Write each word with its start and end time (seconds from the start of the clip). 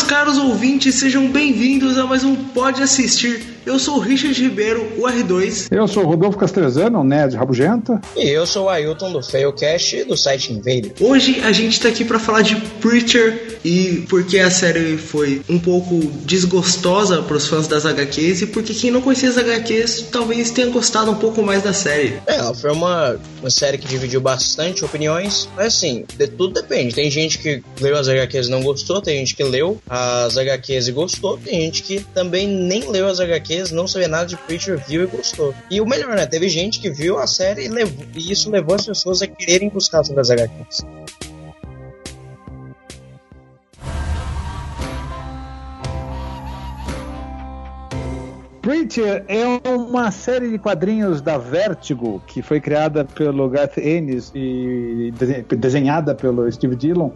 meus 0.00 0.02
caros 0.02 0.38
ouvintes, 0.38 0.94
sejam 0.94 1.28
bem-vindos 1.28 1.98
a 1.98 2.06
mais 2.06 2.24
um 2.24 2.34
Pode 2.34 2.82
Assistir. 2.82 3.60
Eu 3.66 3.78
sou 3.78 3.96
o 3.96 4.00
Richard 4.00 4.40
Ribeiro, 4.40 4.80
o 4.96 5.02
R2. 5.02 5.68
Eu 5.70 5.86
sou 5.86 6.04
o 6.04 6.06
Rodolfo 6.06 6.38
Castrezano, 6.38 7.00
o 7.00 7.04
Nerd 7.04 7.36
Rabugenta. 7.36 8.00
E 8.16 8.28
eu 8.28 8.46
sou 8.46 8.64
o 8.64 8.68
Ailton 8.70 9.12
do 9.12 9.22
Failcast 9.22 10.04
do 10.04 10.16
site 10.16 10.52
Invader. 10.52 10.92
Hoje 10.98 11.40
a 11.40 11.52
gente 11.52 11.78
tá 11.78 11.90
aqui 11.90 12.04
para 12.04 12.18
falar 12.18 12.42
de 12.42 12.56
Preacher 12.80 13.58
e 13.62 14.06
porque 14.08 14.38
a 14.38 14.50
série 14.50 14.96
foi 14.96 15.42
um 15.48 15.58
pouco 15.58 16.00
desgostosa 16.24 17.20
para 17.22 17.36
os 17.36 17.46
fãs 17.46 17.68
das 17.68 17.84
HQs 17.84 18.42
e 18.42 18.46
porque 18.46 18.72
quem 18.72 18.90
não 18.90 19.02
conhecia 19.02 19.28
as 19.28 19.36
HQs 19.36 20.06
talvez 20.10 20.50
tenha 20.50 20.68
gostado 20.68 21.10
um 21.10 21.16
pouco 21.16 21.42
mais 21.42 21.62
da 21.62 21.74
série. 21.74 22.14
É, 22.26 22.36
ela 22.36 22.54
foi 22.54 22.72
uma, 22.72 23.20
uma 23.40 23.50
série 23.50 23.76
que 23.76 23.86
dividiu 23.86 24.22
bastante 24.22 24.84
opiniões, 24.84 25.48
mas 25.54 25.66
assim, 25.66 26.06
de 26.16 26.26
tudo 26.26 26.54
depende. 26.54 26.94
Tem 26.94 27.10
gente 27.10 27.38
que 27.38 27.62
leu 27.80 27.96
as 27.96 28.08
HQs 28.08 28.46
e 28.46 28.50
não 28.50 28.62
gostou, 28.62 29.02
tem 29.02 29.18
gente 29.18 29.36
que 29.36 29.44
leu 29.44 29.78
as 29.92 30.36
HQs 30.36 30.86
e 30.86 30.92
gostou, 30.92 31.36
tem 31.36 31.62
gente 31.62 31.82
que 31.82 31.98
também 32.14 32.46
nem 32.46 32.88
leu 32.88 33.08
as 33.08 33.18
HQs 33.18 33.72
não 33.72 33.88
sabia 33.88 34.06
nada 34.06 34.26
de 34.26 34.36
Preacher, 34.36 34.78
viu 34.86 35.02
e 35.02 35.06
gostou. 35.06 35.52
E 35.68 35.80
o 35.80 35.86
melhor, 35.86 36.14
né? 36.14 36.26
Teve 36.26 36.48
gente 36.48 36.78
que 36.78 36.88
viu 36.88 37.18
a 37.18 37.26
série 37.26 37.64
e, 37.64 37.68
levou, 37.68 38.06
e 38.14 38.30
isso 38.30 38.48
levou 38.48 38.76
as 38.76 38.86
pessoas 38.86 39.20
a 39.20 39.26
quererem 39.26 39.68
buscar 39.68 40.04
sobre 40.04 40.20
as 40.20 40.30
HQs. 40.30 40.86
Preacher 48.62 49.24
é 49.26 49.44
uma 49.68 50.12
série 50.12 50.50
de 50.50 50.58
quadrinhos 50.58 51.20
da 51.20 51.36
Vertigo 51.36 52.22
que 52.28 52.42
foi 52.42 52.60
criada 52.60 53.04
pelo 53.04 53.48
Garth 53.48 53.78
Ennis 53.78 54.30
e 54.36 55.12
desenhada 55.58 56.14
pelo 56.14 56.50
Steve 56.52 56.76
Dillon, 56.76 57.10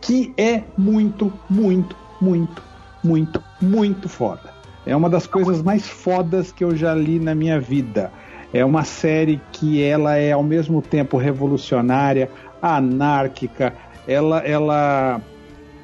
que 0.00 0.32
é 0.36 0.62
muito, 0.76 1.32
muito, 1.48 1.96
muito, 2.20 2.62
muito, 3.02 3.42
muito 3.60 4.08
foda. 4.08 4.52
É 4.86 4.94
uma 4.94 5.08
das 5.08 5.26
coisas 5.26 5.62
mais 5.62 5.88
fodas 5.88 6.52
que 6.52 6.62
eu 6.62 6.76
já 6.76 6.94
li 6.94 7.18
na 7.18 7.34
minha 7.34 7.58
vida. 7.58 8.12
É 8.52 8.64
uma 8.64 8.84
série 8.84 9.40
que 9.50 9.82
ela 9.82 10.16
é 10.16 10.32
ao 10.32 10.42
mesmo 10.42 10.80
tempo 10.80 11.16
revolucionária, 11.16 12.30
anárquica, 12.60 13.74
ela, 14.06 14.38
ela 14.38 15.20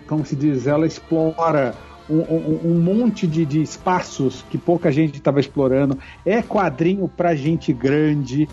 como 0.07 0.25
se 0.25 0.35
diz, 0.35 0.67
ela 0.67 0.87
explora 0.87 1.75
um, 2.09 2.19
um, 2.19 2.61
um 2.65 2.81
monte 2.81 3.27
de, 3.27 3.47
de, 3.47 3.63
espaços 3.63 4.45
que 4.51 4.59
pouca 4.59 4.91
gente 4.91 5.17
estava 5.17 5.39
explorando. 5.39 5.97
É 6.27 6.43
quadrinho 6.43 7.09
para 7.09 7.35
gente 7.37 7.73
grande. 7.73 8.49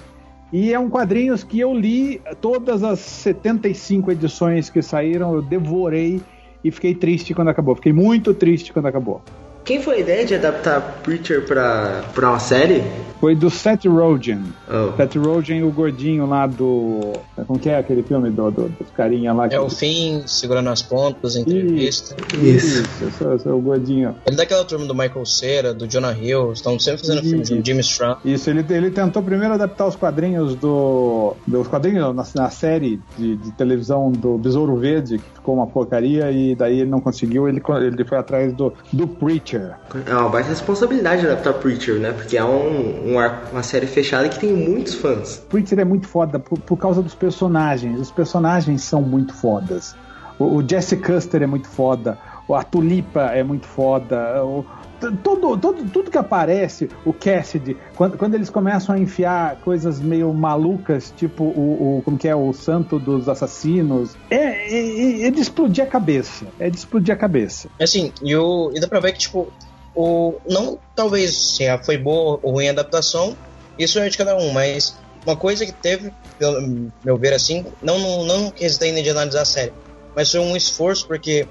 E 0.53 0.71
é 0.71 0.79
um 0.79 0.89
quadrinhos 0.89 1.43
que 1.43 1.59
eu 1.59 1.73
li 1.73 2.21
todas 2.39 2.83
as 2.83 2.99
75 2.99 4.11
edições 4.11 4.69
que 4.69 4.81
saíram, 4.81 5.33
eu 5.33 5.41
devorei 5.41 6.21
e 6.63 6.71
fiquei 6.71 6.95
triste 6.95 7.33
quando 7.33 7.49
acabou. 7.49 7.75
Fiquei 7.75 7.93
muito 7.93 8.33
triste 8.33 8.73
quando 8.73 8.87
acabou. 8.87 9.21
Quem 9.63 9.81
foi 9.81 9.97
a 9.97 9.99
ideia 9.99 10.25
de 10.25 10.33
adaptar 10.35 10.79
Preacher 11.03 11.45
pra, 11.45 12.03
pra 12.15 12.29
uma 12.29 12.39
série? 12.39 12.81
Foi 13.19 13.35
do 13.35 13.49
Seth 13.49 13.85
Rogen. 13.85 14.43
Oh. 14.69 14.95
Seth 14.95 15.15
Rogen, 15.15 15.63
o 15.63 15.71
gordinho 15.71 16.25
lá 16.27 16.45
do. 16.45 17.13
Como 17.47 17.59
que 17.59 17.69
é 17.69 17.77
aquele 17.77 18.03
filme 18.03 18.29
do, 18.29 18.51
do, 18.51 18.69
dos 18.69 18.89
carinha 18.91 19.33
lá? 19.33 19.45
É 19.45 19.49
que... 19.49 19.57
o 19.57 19.69
fim, 19.69 20.23
segurando 20.25 20.69
as 20.69 20.81
pontas, 20.81 21.35
entrevista. 21.35 22.15
Isso, 22.35 22.83
isso. 23.01 23.33
isso 23.35 23.49
o 23.49 23.61
gordinho. 23.61 24.15
Ele 24.25 24.35
é 24.35 24.37
daquela 24.37 24.63
turma 24.63 24.85
do 24.85 24.93
Michael 24.93 25.25
Cera, 25.25 25.73
do 25.73 25.87
Jonah 25.87 26.13
Hill, 26.13 26.53
estão 26.53 26.79
sempre 26.79 27.01
fazendo 27.01 27.23
filmes 27.23 27.49
do 27.49 27.65
Jimmy 27.65 27.81
Strong. 27.81 28.19
Isso, 28.25 28.49
ele, 28.49 28.65
ele 28.69 28.91
tentou 28.91 29.23
primeiro 29.23 29.53
adaptar 29.53 29.87
os 29.87 29.95
quadrinhos 29.95 30.55
do. 30.55 31.35
Dos 31.45 31.67
quadrinhos 31.67 32.15
na, 32.15 32.25
na 32.35 32.49
série 32.49 32.99
de, 33.17 33.35
de 33.37 33.51
televisão 33.51 34.11
do 34.11 34.37
Besouro 34.37 34.75
Verde, 34.77 35.17
que 35.17 35.29
ficou 35.35 35.55
uma 35.55 35.67
porcaria, 35.67 36.31
e 36.31 36.55
daí 36.55 36.81
ele 36.81 36.89
não 36.89 36.99
conseguiu, 36.99 37.47
ele, 37.47 37.61
ele 37.85 38.05
foi 38.05 38.17
atrás 38.17 38.53
do, 38.53 38.73
do 38.91 39.07
Preacher. 39.07 39.75
É 40.05 40.13
uma 40.13 40.29
baita 40.29 40.49
responsabilidade 40.49 41.25
adaptar 41.25 41.53
Preacher, 41.53 41.95
né? 41.95 42.11
Porque 42.11 42.37
é 42.37 42.43
um, 42.43 43.06
um, 43.07 43.51
uma 43.51 43.63
série 43.63 43.87
fechada 43.87 44.27
que 44.27 44.39
tem 44.39 44.53
muitos 44.53 44.95
fãs. 44.95 45.37
Preacher 45.49 45.79
é 45.79 45.85
muito 45.85 46.07
foda 46.07 46.37
por, 46.39 46.59
por 46.59 46.77
causa 46.77 47.01
dos 47.01 47.15
personagens. 47.15 47.99
Os 47.99 48.11
personagens 48.11 48.83
são 48.83 49.01
muito 49.01 49.33
fodas. 49.33 49.95
O, 50.37 50.57
o 50.57 50.67
Jesse 50.67 50.97
Custer 50.97 51.41
é 51.41 51.47
muito 51.47 51.67
foda. 51.67 52.17
A 52.49 52.63
Tulipa 52.63 53.21
é 53.21 53.43
muito 53.43 53.67
foda. 53.67 54.43
O, 54.43 54.65
Todo, 55.23 55.55
todo, 55.59 55.85
tudo 55.91 56.09
que 56.09 56.17
aparece, 56.17 56.89
o 57.05 57.13
Cassidy, 57.13 57.77
quando, 57.95 58.17
quando 58.17 58.33
eles 58.33 58.49
começam 58.49 58.95
a 58.95 58.97
enfiar 58.97 59.57
coisas 59.57 59.99
meio 59.99 60.33
malucas, 60.33 61.13
tipo 61.15 61.43
o, 61.43 61.99
o 61.99 62.01
como 62.01 62.17
que 62.17 62.27
é, 62.27 62.35
o 62.35 62.51
santo 62.51 62.97
dos 62.97 63.29
assassinos, 63.29 64.15
é, 64.27 64.37
é, 64.37 65.27
é 65.27 65.29
de 65.29 65.39
explodir 65.39 65.83
a 65.83 65.87
cabeça. 65.87 66.47
É 66.59 66.67
de 66.67 66.77
explodir 66.77 67.13
a 67.13 67.17
cabeça. 67.17 67.69
Assim, 67.79 68.11
e, 68.23 68.35
o, 68.35 68.71
e 68.73 68.79
dá 68.79 68.87
pra 68.87 68.99
ver 68.99 69.11
que, 69.11 69.19
tipo, 69.19 69.53
o, 69.97 70.39
não 70.47 70.79
talvez 70.95 71.35
se 71.55 71.63
foi 71.83 71.97
boa 71.97 72.39
ou 72.41 72.53
ruim 72.53 72.67
a 72.67 72.71
adaptação, 72.71 73.35
isso 73.77 73.99
é 73.99 74.07
de 74.07 74.17
cada 74.17 74.37
um, 74.37 74.51
mas 74.51 74.95
uma 75.25 75.35
coisa 75.35 75.65
que 75.65 75.73
teve, 75.73 76.13
pelo 76.37 76.91
meu 77.03 77.17
ver 77.17 77.33
assim, 77.33 77.65
não, 77.81 77.99
não, 77.99 78.23
não 78.23 78.51
que 78.51 78.63
ainda 78.63 79.01
de 79.01 79.09
analisar 79.09 79.41
a 79.41 79.45
série, 79.45 79.73
mas 80.15 80.31
foi 80.31 80.39
um 80.39 80.55
esforço 80.55 81.07
porque 81.07 81.47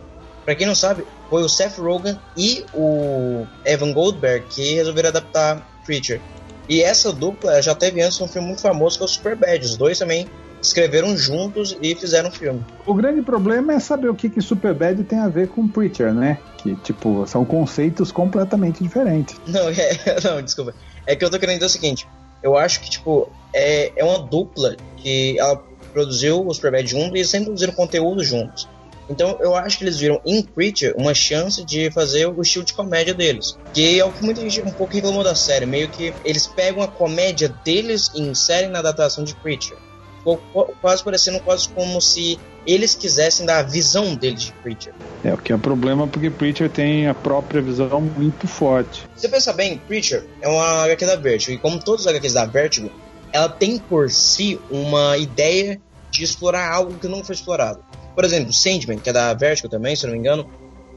Pra 0.47 0.55
quem 0.55 0.65
não 0.65 0.77
sabe, 0.77 1.05
foi 1.29 1.43
o 1.43 1.49
Seth 1.49 1.77
Rogen 1.77 2.17
e 2.37 2.65
o 2.73 3.45
Evan 3.65 3.93
Goldberg 3.93 4.47
que 4.47 4.75
resolveram 4.75 5.09
adaptar 5.09 5.67
Preacher. 5.85 6.21
E 6.69 6.81
essa 6.81 7.13
dupla 7.13 7.61
já 7.61 7.75
teve 7.75 8.01
antes 8.01 8.21
um 8.21 8.29
filme 8.29 8.47
muito 8.47 8.63
famoso 8.63 8.97
que 8.97 9.03
é 9.03 9.07
o 9.07 9.09
Superbad. 9.09 9.65
Os 9.65 9.77
dois 9.77 9.99
também 9.99 10.29
escreveram 10.61 11.17
juntos 11.17 11.77
e 11.81 11.95
fizeram 11.95 12.29
um 12.29 12.33
filme. 12.33 12.65
O 12.85 12.95
grande 12.95 13.23
problema 13.23 13.75
é 13.75 13.81
saber 13.81 14.09
o 14.09 14.15
que 14.15 14.29
que 14.29 14.41
Superbad 14.41 15.03
tem 15.05 15.19
a 15.19 15.29
ver 15.29 15.49
com 15.49 15.69
Preacher, 15.69 16.13
né? 16.13 16.39
Que, 16.59 16.75
tipo, 16.77 17.27
são 17.27 17.45
conceitos 17.45 18.11
completamente 18.11 18.83
diferentes. 18.83 19.37
Não, 19.47 19.69
é, 19.69 20.21
não, 20.25 20.43
desculpa. 20.43 20.75
É 21.07 21.15
que 21.15 21.25
eu 21.25 21.31
tô 21.31 21.39
querendo 21.39 21.57
dizer 21.57 21.67
o 21.67 21.71
seguinte. 21.71 22.09
Eu 22.43 22.57
acho 22.57 22.81
que, 22.81 22.91
tipo, 22.91 23.31
é, 23.53 23.93
é 23.97 24.05
uma 24.05 24.19
dupla 24.19 24.77
que 24.97 25.39
ela 25.39 25.63
produziu 25.93 26.47
o 26.47 26.53
Superbad 26.53 26.87
junto 26.87 27.17
e 27.17 27.21
eles 27.21 27.31
sempre 27.31 27.47
produziram 27.47 27.73
conteúdo 27.73 28.23
juntos. 28.23 28.69
Então 29.09 29.39
eu 29.41 29.55
acho 29.55 29.79
que 29.79 29.85
eles 29.85 29.99
viram 29.99 30.21
em 30.25 30.43
Preacher 30.43 30.95
uma 30.97 31.15
chance 31.15 31.65
de 31.65 31.91
fazer 31.91 32.27
o 32.27 32.43
estilo 32.43 32.65
de 32.65 32.75
comédia 32.75 33.15
deles. 33.15 33.57
Que 33.73 33.99
é 33.99 34.05
o 34.05 34.13
que 34.13 34.25
muita 34.25 34.41
gente 34.41 34.61
um 34.63 34.71
pouco 34.71 34.93
reclamou 34.93 35.23
da 35.23 35.35
série. 35.35 35.67
Meio 35.67 35.89
que 35.89 36.13
eles 36.25 36.47
pegam 36.47 36.83
a 36.83 36.89
comédia 36.89 37.49
deles 37.65 38.11
e 38.15 38.21
inserem 38.21 38.69
na 38.69 38.81
adaptação 38.81 39.25
de 39.25 39.35
Preacher. 39.37 39.77
Ficou 40.27 40.75
quase 40.83 41.05
parecendo 41.05 41.39
quase 41.41 41.69
como 41.69 42.01
se 42.01 42.37
eles 42.67 42.97
quisessem 42.97 43.47
dar 43.47 43.59
a 43.59 43.63
visão 43.63 44.17
deles 44.17 44.47
de 44.47 44.53
Preacher. 44.55 44.93
É, 45.23 45.33
o 45.33 45.39
que 45.39 45.53
é 45.53 45.57
problema 45.57 46.09
porque 46.09 46.29
Preacher 46.31 46.69
tem 46.69 47.07
a 47.07 47.15
própria 47.15 47.63
visão 47.63 48.01
muito 48.01 48.49
forte. 48.49 49.05
Se 49.15 49.23
você 49.23 49.29
pensar 49.29 49.53
bem, 49.53 49.79
Preacher 49.79 50.27
é 50.43 50.49
uma 50.49 50.85
HQ 50.85 51.07
da 51.07 51.15
Vertigo. 51.15 51.53
E 51.53 51.59
como 51.59 51.79
todos 51.79 52.07
os 52.07 52.07
HQs 52.09 52.33
da 52.33 52.45
Vertigo, 52.45 52.91
ela 53.33 53.49
tem 53.49 53.79
por 53.79 54.11
si 54.11 54.61
uma 54.69 55.17
ideia 55.17 55.81
de 56.11 56.25
explorar 56.25 56.73
algo 56.73 56.99
que 56.99 57.07
não 57.07 57.23
foi 57.23 57.37
explorado. 57.37 57.85
Por 58.13 58.25
exemplo, 58.25 58.53
Sandman, 58.53 58.99
que 58.99 59.11
é 59.11 59.13
da 59.13 59.33
Vertigo 59.33 59.69
também, 59.69 59.95
se 59.95 60.07
não 60.07 60.13
me 60.13 60.19
engano. 60.19 60.51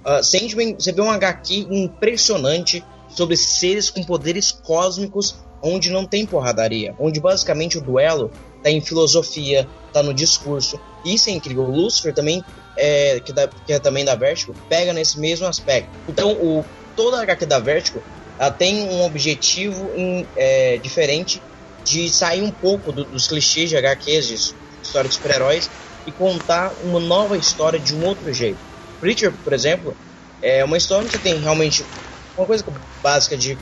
Uh, 0.04 0.24
Sandman, 0.24 0.74
você 0.74 0.92
vê 0.92 1.02
um 1.02 1.12
HQ 1.12 1.68
impressionante 1.70 2.84
sobre 3.10 3.38
seres 3.38 3.92
com 3.92 4.04
poderes 4.04 4.52
cósmicos 4.52 5.36
onde 5.62 5.92
não 5.92 6.06
tem 6.06 6.26
porradaria, 6.26 6.96
onde 6.98 7.20
basicamente 7.20 7.78
o 7.78 7.82
duelo 7.82 8.32
tá 8.64 8.70
em 8.70 8.82
filosofia, 8.82 9.68
tá 9.94 10.04
no 10.04 10.14
discurso. 10.14 10.80
Isso 11.06 11.30
é 11.30 11.34
incrível. 11.34 11.64
O 11.64 11.72
Lucifer 11.72 12.14
também, 12.14 12.44
é, 12.78 13.20
que, 13.20 13.32
da, 13.32 13.48
que 13.48 13.74
é 13.74 13.80
também 13.80 14.06
da 14.06 14.16
Vertigo, 14.16 14.56
pega 14.68 14.94
nesse 14.94 15.20
mesmo 15.20 15.48
aspecto. 15.48 15.90
Então, 16.08 16.32
o, 16.34 16.66
toda 16.96 17.18
a 17.18 17.22
HQ 17.22 17.46
da 17.46 17.60
Vertigo 17.60 18.02
ela 18.40 18.52
tem 18.52 18.84
um 18.84 19.04
objetivo 19.04 19.92
em, 19.96 20.26
é, 20.38 20.78
diferente 20.78 21.42
de 21.84 22.10
sair 22.10 22.42
um 22.42 22.52
pouco 22.52 22.92
do, 22.92 23.04
dos 23.04 23.28
clichês 23.28 23.70
de 23.70 23.76
HQs, 23.76 24.28
de 24.28 24.36
história 24.82 25.10
de 25.10 25.16
super-heróis, 25.16 25.70
e 26.08 26.12
contar 26.12 26.72
uma 26.84 27.02
nova 27.02 27.38
história 27.38 27.78
de 27.78 27.94
um 27.94 28.06
outro 28.06 28.32
jeito. 28.34 28.58
Preacher, 29.02 29.34
por 29.44 29.52
exemplo, 29.52 29.96
é 30.42 30.64
uma 30.64 30.78
história 30.78 31.08
que 31.10 31.18
tem 31.18 31.38
realmente 31.38 31.86
uma 32.38 32.48
coisa 32.48 32.64
básica 33.04 33.36
de, 33.36 33.58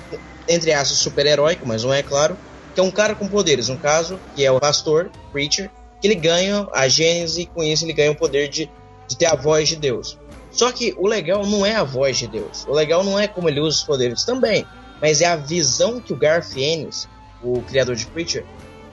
entre 0.48 0.72
aspas, 0.72 1.00
super-heróico, 1.00 1.68
mas 1.68 1.84
não 1.84 1.92
é 1.92 2.04
claro, 2.04 2.38
que 2.78 2.82
é 2.82 2.84
um 2.84 2.92
cara 2.92 3.16
com 3.16 3.28
poderes. 3.28 3.70
No 3.70 3.78
caso, 3.80 4.20
que 4.36 4.46
é 4.46 4.52
o 4.52 4.60
pastor, 4.60 5.10
Preacher, 5.32 5.72
que 6.00 6.08
ele 6.08 6.14
ganha 6.14 6.68
a 6.72 6.88
Gênese 6.88 7.42
e 7.42 7.46
com 7.48 7.64
isso 7.64 7.84
ele 7.84 7.92
ganha 7.92 8.12
o 8.12 8.16
poder 8.16 8.50
de, 8.50 8.70
de 9.08 9.18
ter 9.18 9.26
a 9.26 9.36
voz 9.36 9.68
de 9.68 9.76
Deus. 9.76 10.16
Só 10.52 10.72
que 10.72 10.94
o 10.96 11.08
legal 11.08 11.44
não 11.44 11.66
é 11.66 11.74
a 11.74 11.84
voz 11.84 12.20
de 12.20 12.28
Deus. 12.28 12.68
O 12.68 12.72
legal 12.72 13.04
não 13.04 13.20
é 13.20 13.28
como 13.28 13.50
ele 13.50 13.60
usa 13.60 13.78
os 13.78 13.84
poderes 13.84 14.24
também, 14.24 14.64
mas 15.02 15.22
é 15.22 15.26
a 15.26 15.36
visão 15.36 16.00
que 16.00 16.14
o 16.14 16.16
Garth 16.16 16.56
Ennis, 16.56 17.10
o 17.42 17.64
criador 17.64 17.96
de 17.96 18.06
Preacher, 18.06 18.46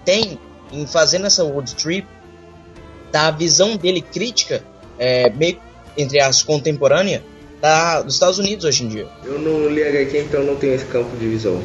tem 0.02 0.38
em 0.72 0.86
fazendo 0.86 1.26
essa 1.26 1.44
World 1.44 1.74
Trip 1.74 2.08
da 3.12 3.30
visão 3.30 3.76
dele 3.76 4.00
crítica, 4.00 4.64
é, 4.98 5.28
meio 5.28 5.60
entre 5.94 6.20
as 6.20 6.42
contemporânea, 6.42 7.22
da, 7.60 8.00
dos 8.00 8.14
Estados 8.14 8.38
Unidos 8.38 8.64
hoje 8.64 8.82
em 8.82 8.88
dia. 8.88 9.06
Eu 9.26 9.38
não 9.38 9.68
li 9.68 9.82
HQ, 9.82 10.20
então 10.20 10.42
não 10.42 10.56
tenho 10.56 10.72
esse 10.72 10.86
campo 10.86 11.14
de 11.18 11.28
visão. 11.28 11.62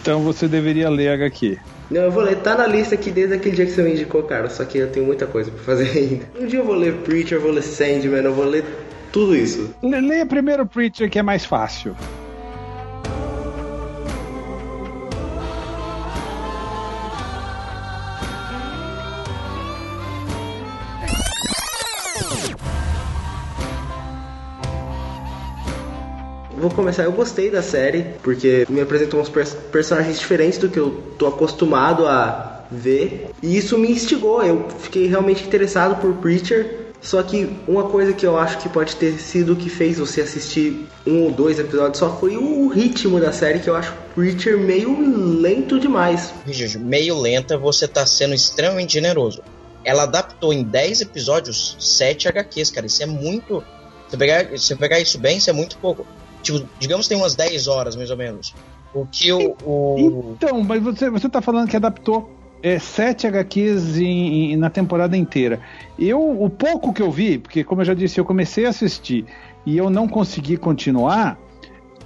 Então 0.00 0.20
você 0.20 0.48
deveria 0.48 0.88
ler 0.88 1.08
HQ. 1.10 1.58
Não, 1.90 2.02
eu 2.02 2.10
vou 2.10 2.22
ler, 2.22 2.36
tá 2.36 2.56
na 2.56 2.66
lista 2.66 2.94
aqui 2.94 3.10
desde 3.10 3.34
aquele 3.34 3.56
dia 3.56 3.66
que 3.66 3.72
você 3.72 3.82
me 3.82 3.90
indicou, 3.90 4.22
cara. 4.22 4.48
Só 4.48 4.64
que 4.64 4.78
eu 4.78 4.90
tenho 4.90 5.04
muita 5.04 5.26
coisa 5.26 5.50
pra 5.50 5.62
fazer 5.62 5.90
ainda. 5.98 6.24
Um 6.40 6.46
dia 6.46 6.60
eu 6.60 6.64
vou 6.64 6.76
ler 6.76 6.94
Preacher, 6.98 7.38
eu 7.38 7.42
vou 7.42 7.50
ler 7.50 7.62
Sandman, 7.62 8.22
eu 8.22 8.32
vou 8.32 8.44
ler 8.44 8.64
tudo 9.12 9.36
isso. 9.36 9.74
Leia 9.82 10.24
primeiro 10.24 10.64
Preacher, 10.64 11.10
que 11.10 11.18
é 11.18 11.22
mais 11.22 11.44
fácil. 11.44 11.96
Vou 26.60 26.68
começar, 26.70 27.04
eu 27.04 27.12
gostei 27.12 27.50
da 27.50 27.62
série, 27.62 28.04
porque 28.22 28.66
me 28.68 28.82
apresentou 28.82 29.18
uns 29.18 29.30
pers 29.30 29.56
personagens 29.72 30.18
diferentes 30.18 30.58
do 30.58 30.68
que 30.68 30.78
eu 30.78 31.02
tô 31.18 31.26
acostumado 31.26 32.06
a 32.06 32.66
ver. 32.70 33.30
E 33.42 33.56
isso 33.56 33.78
me 33.78 33.90
instigou, 33.90 34.42
eu 34.42 34.68
fiquei 34.78 35.06
realmente 35.06 35.42
interessado 35.42 35.98
por 36.02 36.12
Preacher. 36.16 36.90
Só 37.00 37.22
que 37.22 37.56
uma 37.66 37.84
coisa 37.84 38.12
que 38.12 38.26
eu 38.26 38.38
acho 38.38 38.58
que 38.58 38.68
pode 38.68 38.94
ter 38.96 39.12
sido 39.18 39.54
o 39.54 39.56
que 39.56 39.70
fez 39.70 39.98
você 39.98 40.20
assistir 40.20 40.86
um 41.06 41.24
ou 41.24 41.30
dois 41.30 41.58
episódios 41.58 41.96
só 41.96 42.14
foi 42.14 42.36
o 42.36 42.68
ritmo 42.68 43.18
da 43.18 43.32
série, 43.32 43.60
que 43.60 43.70
eu 43.70 43.74
acho 43.74 43.94
Preacher 44.14 44.58
meio 44.58 45.40
lento 45.40 45.80
demais. 45.80 46.30
Meio 46.78 47.18
lenta, 47.18 47.56
você 47.56 47.88
tá 47.88 48.04
sendo 48.04 48.34
extremamente 48.34 48.92
generoso. 48.92 49.42
Ela 49.82 50.02
adaptou 50.02 50.52
em 50.52 50.62
10 50.62 51.00
episódios 51.00 51.74
7 51.80 52.28
HQs, 52.28 52.70
cara. 52.70 52.86
Isso 52.86 53.02
é 53.02 53.06
muito. 53.06 53.64
Se 54.10 54.16
pegar, 54.18 54.46
pegar 54.78 55.00
isso 55.00 55.18
bem, 55.18 55.38
isso 55.38 55.48
é 55.48 55.54
muito 55.54 55.78
pouco. 55.78 56.06
Tipo, 56.42 56.66
digamos 56.78 57.06
que 57.06 57.14
tem 57.14 57.22
umas 57.22 57.34
10 57.34 57.68
horas, 57.68 57.96
mais 57.96 58.10
ou 58.10 58.16
menos. 58.16 58.54
O 58.94 59.06
que 59.06 59.32
o. 59.32 59.56
o... 59.64 60.34
Então, 60.36 60.62
mas 60.62 60.82
você, 60.82 61.10
você 61.10 61.28
tá 61.28 61.40
falando 61.40 61.68
que 61.68 61.76
adaptou 61.76 62.30
é, 62.62 62.78
7 62.78 63.26
HQs 63.26 63.98
em, 63.98 64.52
em, 64.52 64.56
na 64.56 64.70
temporada 64.70 65.16
inteira. 65.16 65.60
Eu, 65.98 66.42
o 66.42 66.50
pouco 66.50 66.92
que 66.92 67.02
eu 67.02 67.10
vi, 67.10 67.38
porque 67.38 67.64
como 67.64 67.80
eu 67.80 67.84
já 67.84 67.94
disse, 67.94 68.18
eu 68.18 68.24
comecei 68.24 68.66
a 68.66 68.70
assistir 68.70 69.24
e 69.64 69.76
eu 69.76 69.90
não 69.90 70.08
consegui 70.08 70.56
continuar. 70.56 71.38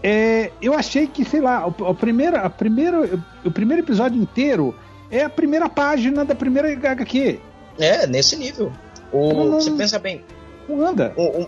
É, 0.03 0.51
eu 0.61 0.75
achei 0.75 1.07
que, 1.07 1.25
sei 1.25 1.41
lá, 1.41 1.67
o, 1.67 1.71
o, 1.71 1.95
primeiro, 1.95 2.37
a 2.37 2.51
primeiro, 2.51 3.23
o 3.45 3.51
primeiro 3.51 3.83
episódio 3.83 4.21
inteiro 4.21 4.75
é 5.11 5.25
a 5.25 5.31
primeira 5.31 5.69
página 5.69 6.25
da 6.25 6.35
primeira 6.35 6.71
HQ. 6.71 7.41
É, 7.79 8.07
nesse 8.07 8.37
nível. 8.37 8.71
O, 9.11 9.33
não, 9.33 9.45
não, 9.47 9.61
você 9.61 9.71
pensa 9.71 9.99
bem. 9.99 10.23
Não 10.69 10.87
anda. 10.87 11.15
O, 11.17 11.47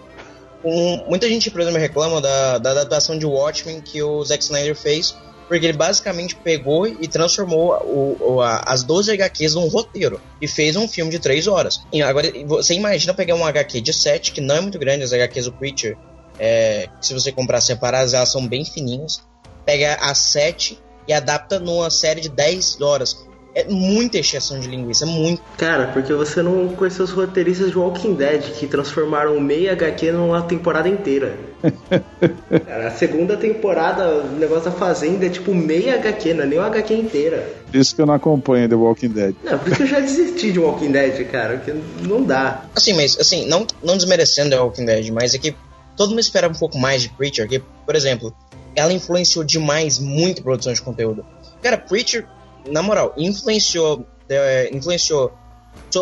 um, 0.65 1.05
muita 1.09 1.29
gente, 1.29 1.51
por 1.51 1.61
exemplo, 1.61 1.79
reclama 1.79 2.21
da, 2.21 2.59
da 2.59 2.71
adaptação 2.71 3.19
de 3.19 3.27
Watchmen 3.27 3.81
que 3.81 4.03
o 4.03 4.25
Zack 4.25 4.43
Snyder 4.43 4.75
fez, 4.75 5.15
porque 5.49 5.67
ele 5.67 5.77
basicamente 5.77 6.35
pegou 6.37 6.87
e 6.87 7.07
transformou 7.07 7.73
o, 7.85 8.17
o, 8.21 8.41
a, 8.41 8.59
as 8.67 8.83
12 8.83 9.13
HQs 9.13 9.55
num 9.55 9.69
roteiro 9.69 10.21
e 10.41 10.49
fez 10.49 10.77
um 10.77 10.89
filme 10.89 11.11
de 11.11 11.19
3 11.19 11.47
horas. 11.47 11.81
E 11.93 12.03
agora, 12.03 12.31
você 12.47 12.75
imagina 12.75 13.15
pegar 13.15 13.35
um 13.35 13.45
HQ 13.45 13.81
de 13.81 13.93
7, 13.93 14.33
que 14.33 14.41
não 14.41 14.57
é 14.57 14.61
muito 14.61 14.79
grande, 14.79 15.05
as 15.05 15.13
HQs 15.13 15.45
do 15.45 15.53
Preacher, 15.53 15.97
é, 16.39 16.89
se 17.01 17.15
você 17.15 17.33
comprar 17.33 17.61
separadas, 17.61 18.15
elas 18.15 18.31
são 18.31 18.47
bem 18.47 18.65
fininhas. 18.65 19.23
Pega 19.65 19.95
as 20.01 20.19
7 20.19 20.79
e 21.09 21.13
adapta 21.13 21.59
numa 21.59 21.91
série 21.91 22.21
de 22.21 22.29
10 22.29 22.81
horas. 22.81 23.27
É 23.57 23.65
muita 23.71 24.19
exceção 24.19 24.61
de 24.61 24.69
linguiça, 24.69 25.07
é 25.07 25.09
muito. 25.09 25.41
Cara, 25.57 25.87
porque 25.87 26.13
você 26.13 26.43
não 26.43 26.69
conheceu 26.69 27.07
os 27.07 27.11
roteiristas 27.11 27.71
de 27.71 27.79
Walking 27.79 28.13
Dead 28.13 28.43
que 28.53 28.67
transformaram 28.67 29.41
meia 29.41 29.73
HQ 29.73 30.13
numa 30.13 30.43
temporada 30.43 30.87
inteira. 30.91 31.39
Cara, 32.67 32.89
a 32.89 32.91
segunda 32.91 33.35
temporada, 33.35 34.07
o 34.11 34.39
negócio 34.39 34.67
da 34.67 34.73
Fazenda 34.73 35.25
é 35.25 35.31
tipo 35.31 35.55
meia 35.55 35.95
HQ, 35.95 36.35
não 36.35 36.45
é 36.45 36.47
nem 36.47 36.59
uma 36.59 36.67
HQ 36.67 36.93
inteira. 36.93 37.51
Por 37.65 37.77
isso 37.79 37.97
que 37.97 38.03
eu 38.03 38.05
não 38.05 38.13
acompanho 38.13 38.69
The 38.69 38.75
Walking 38.75 39.09
Dead. 39.09 39.35
Não, 39.43 39.59
por 39.59 39.69
isso 39.69 39.77
que 39.79 39.83
eu 39.85 39.87
já 39.87 40.01
desisti 40.01 40.53
de 40.53 40.59
Walking 40.59 40.93
Dead, 40.93 41.27
cara, 41.31 41.57
porque 41.57 41.75
não 42.07 42.23
dá. 42.23 42.63
Assim, 42.75 42.93
mas 42.93 43.19
assim, 43.19 43.47
não, 43.47 43.67
não 43.83 43.97
desmerecendo 43.97 44.51
The 44.51 44.61
Walking 44.61 44.85
Dead, 44.85 45.09
mas 45.09 45.35
é 45.35 45.39
que 45.39 45.57
todo 45.97 46.11
mundo 46.11 46.21
esperava 46.21 46.53
um 46.53 46.59
pouco 46.59 46.77
mais 46.77 47.01
de 47.01 47.09
Preacher, 47.09 47.49
que, 47.49 47.63
por 47.87 47.97
exemplo, 47.97 48.37
ela 48.75 48.93
influenciou 48.93 49.43
demais 49.43 49.99
muito 49.99 50.41
a 50.41 50.45
produção 50.45 50.75
de 50.75 50.83
conteúdo. 50.83 51.25
Cara, 51.63 51.79
Preacher 51.79 52.27
na 52.69 52.83
moral, 52.83 53.15
influenciou, 53.17 54.07
é, 54.29 54.71
influenciou 54.73 55.33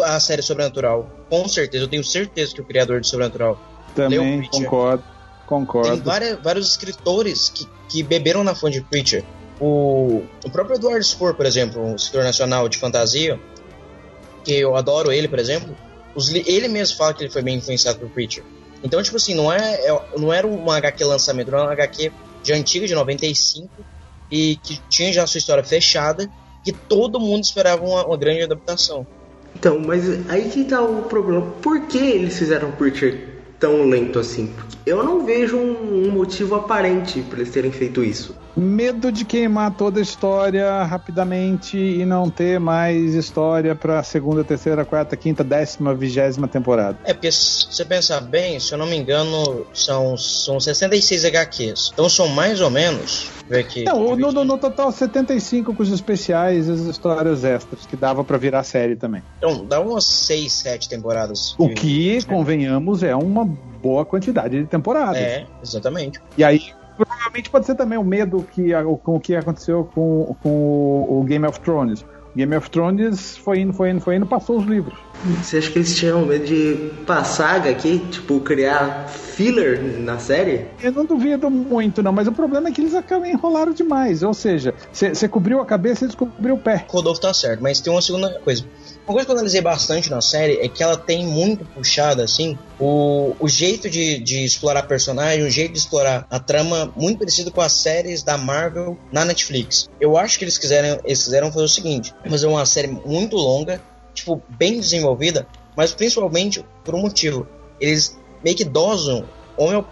a 0.05 0.19
série 0.19 0.43
Sobrenatural. 0.43 1.08
Com 1.28 1.49
certeza, 1.49 1.84
eu 1.84 1.88
tenho 1.88 2.05
certeza 2.05 2.55
que 2.55 2.61
o 2.61 2.64
criador 2.64 3.00
de 3.00 3.08
Sobrenatural. 3.08 3.58
Também 3.94 4.43
concordo, 4.49 5.05
concordo. 5.46 5.90
Tem 5.90 6.00
várias, 6.00 6.40
vários 6.43 6.70
escritores 6.70 7.49
que, 7.49 7.69
que 7.88 8.02
beberam 8.02 8.43
na 8.43 8.55
fonte 8.55 8.81
de 8.81 8.84
Preacher. 8.84 9.25
O, 9.61 10.22
o 10.44 10.50
próprio 10.50 10.76
Eduardo 10.76 11.05
Spor, 11.05 11.34
por 11.34 11.46
exemplo, 11.46 11.81
um 11.81 11.94
escritor 11.94 12.25
nacional 12.25 12.69
de 12.69 12.78
fantasia, 12.78 13.38
que 14.44 14.52
eu 14.52 14.75
adoro 14.76 15.12
ele, 15.12 15.28
por 15.28 15.38
exemplo, 15.38 15.76
os, 16.14 16.32
ele 16.32 16.69
mesmo 16.69 16.96
fala 16.96 17.14
que 17.14 17.22
ele 17.22 17.31
foi 17.31 17.43
bem 17.43 17.56
influenciado 17.56 17.99
por 17.99 18.08
Preacher. 18.10 18.43
Então, 18.82 19.02
tipo 19.02 19.17
assim, 19.17 19.34
não, 19.34 19.52
é, 19.52 19.87
é, 19.87 20.02
não 20.17 20.32
era 20.32 20.46
um 20.46 20.70
HQ 20.70 21.05
lançamento, 21.05 21.49
era 21.49 21.62
uma 21.62 21.72
HQ 21.72 22.12
de 22.43 22.52
antiga, 22.52 22.87
de 22.87 22.94
95, 22.94 23.69
e 24.31 24.56
que 24.56 24.81
tinha 24.88 25.12
já 25.12 25.26
sua 25.26 25.38
história 25.38 25.64
fechada, 25.64 26.28
que 26.64 26.72
todo 26.72 27.20
mundo 27.20 27.44
esperava 27.44 27.84
uma, 27.84 28.06
uma 28.06 28.16
grande 28.16 28.43
adaptação. 28.43 29.06
Então, 29.55 29.78
mas 29.78 30.28
aí 30.28 30.49
que 30.49 30.64
tá 30.64 30.82
o 30.82 31.02
problema. 31.02 31.43
Por 31.62 31.82
que 31.82 31.99
eles 31.99 32.37
fizeram 32.38 32.72
Preacher 32.72 33.28
tão 33.61 33.88
lento 33.88 34.19
assim? 34.19 34.52
Eu 34.86 35.02
não 35.02 35.25
vejo 35.25 35.56
um, 35.56 36.06
um 36.06 36.10
motivo 36.10 36.54
aparente 36.54 37.22
para 37.22 37.38
eles 37.38 37.50
terem 37.50 37.72
feito 37.72 38.04
isso. 38.04 38.36
Medo 38.56 39.10
de 39.10 39.25
queimar 39.25 39.75
toda 39.75 39.98
a 39.98 40.02
história 40.02 40.82
rapidamente 40.84 41.76
e 41.76 42.04
não 42.04 42.31
ter 42.31 42.60
mais 42.60 43.14
história 43.14 43.75
para 43.75 44.02
segunda, 44.02 44.44
terceira, 44.44 44.84
quarta, 44.84 45.16
quinta, 45.16 45.42
décima, 45.42 45.94
vigésima 45.94 46.46
temporada. 46.46 46.98
É 47.04 47.12
porque 47.12 47.32
se 47.32 47.66
você 47.70 47.84
pensar 47.84 48.20
bem, 48.20 48.60
se 48.60 48.72
eu 48.72 48.78
não 48.78 48.86
me 48.86 48.96
engano, 48.96 49.66
são, 49.72 50.16
são 50.16 50.60
66 50.60 51.25
HQs. 51.25 51.90
Então 51.92 52.08
são 52.08 52.28
mais 52.28 52.60
ou 52.60 52.70
menos. 52.70 53.28
Ver 53.48 53.60
aqui, 53.60 53.84
não, 53.84 54.16
no, 54.16 54.32
no, 54.32 54.44
no, 54.44 54.58
total 54.58 54.90
75 54.90 55.75
com 55.75 55.82
os 55.82 55.90
especiais 55.90 56.66
e 56.66 56.70
as 56.70 56.81
histórias 56.81 57.44
extras, 57.44 57.84
que 57.84 57.96
dava 57.96 58.25
para 58.25 58.38
virar 58.38 58.62
série 58.62 58.96
também. 58.96 59.22
Então, 59.36 59.66
dá 59.66 59.81
umas 59.81 60.06
6, 60.06 60.50
7 60.50 60.88
temporadas. 60.88 61.54
O 61.58 61.69
que, 61.69 62.25
convenhamos, 62.25 63.02
é 63.02 63.14
uma 63.14 63.44
boa 63.84 64.04
quantidade 64.06 64.58
de 64.58 64.66
temporadas. 64.66 65.20
É, 65.20 65.46
exatamente. 65.62 66.19
E 66.38 66.42
aí 66.42 66.72
Provavelmente 66.96 67.50
pode 67.50 67.66
ser 67.66 67.75
também 67.75 67.98
o 67.98 68.04
medo 68.04 68.46
que, 68.52 68.70
com 69.02 69.16
o 69.16 69.20
que 69.20 69.34
aconteceu 69.34 69.90
com, 69.92 70.36
com 70.40 71.06
o 71.08 71.25
Game 71.26 71.44
of 71.44 71.58
Thrones. 71.60 72.05
Game 72.36 72.55
of 72.56 72.69
Thrones 72.70 73.36
foi 73.36 73.60
indo, 73.60 73.72
foi 73.72 73.91
indo, 73.91 74.00
foi 74.00 74.17
indo, 74.17 74.26
passou 74.26 74.58
os 74.58 74.64
livros. 74.64 74.94
Você 75.41 75.58
acha 75.58 75.70
que 75.70 75.79
eles 75.79 75.96
tinham 75.96 76.26
medo 76.26 76.44
de 76.44 76.91
passar 77.06 77.67
aqui, 77.67 78.00
tipo, 78.10 78.41
criar 78.41 79.08
filler 79.08 79.81
na 80.00 80.19
série? 80.19 80.67
Eu 80.82 80.91
não 80.93 81.05
duvido 81.05 81.48
muito, 81.48 82.03
não, 82.03 82.12
mas 82.12 82.26
o 82.26 82.32
problema 82.32 82.69
é 82.69 82.72
que 82.72 82.81
eles 82.81 82.94
acabam 82.94 83.29
enrolaram 83.29 83.72
demais. 83.72 84.22
Ou 84.24 84.34
seja, 84.34 84.74
você 84.93 85.29
cobriu 85.29 85.60
a 85.60 85.67
cabeça 85.67 86.05
e 86.05 86.08
descobriu 86.08 86.56
o 86.56 86.58
pé. 86.58 86.84
Rodolfo 86.88 87.20
tá 87.20 87.32
certo, 87.32 87.62
mas 87.62 87.81
tem 87.81 87.93
uma 87.93 88.03
segunda 88.03 88.31
coisa. 88.41 88.64
Uma 89.06 89.13
coisa 89.13 89.27
que 89.27 89.32
eu 89.32 89.34
analisei 89.34 89.61
bastante 89.61 90.11
na 90.11 90.23
série 90.23 90.61
é 90.61 90.69
que 90.69 90.82
ela 90.82 90.96
tem 90.96 91.27
muito 91.27 91.63
puxada, 91.67 92.25
assim, 92.25 92.58
o, 92.81 93.37
o 93.39 93.46
jeito 93.46 93.91
de, 93.91 94.19
de 94.19 94.43
explorar 94.43 94.84
personagem, 94.84 95.44
o 95.44 95.51
jeito 95.51 95.73
de 95.73 95.79
explorar 95.79 96.27
a 96.31 96.39
trama, 96.41 96.91
muito 96.96 97.19
parecido 97.19 97.53
com 97.53 97.61
as 97.61 97.73
séries 97.73 98.23
da 98.23 98.39
Marvel 98.39 98.96
na 99.13 99.23
Netflix. 99.23 99.91
Eu 100.01 100.17
acho 100.17 100.39
que 100.39 100.44
eles 100.44 100.56
quiseram, 100.56 101.01
eles 101.05 101.23
quiseram 101.23 101.53
fazer 101.53 101.65
o 101.65 101.69
seguinte: 101.69 102.15
fazer 102.27 102.46
uma 102.46 102.65
série 102.65 102.89
muito 102.89 103.37
longa, 103.37 103.79
tipo, 104.15 104.43
bem 104.49 104.81
desenvolvida, 104.81 105.46
mas 105.77 105.93
principalmente 105.93 106.65
por 106.82 106.94
um 106.94 107.03
motivo. 107.03 107.46
Eles 107.79 108.19
meio 108.43 108.56
que 108.56 108.65
dosam 108.65 109.29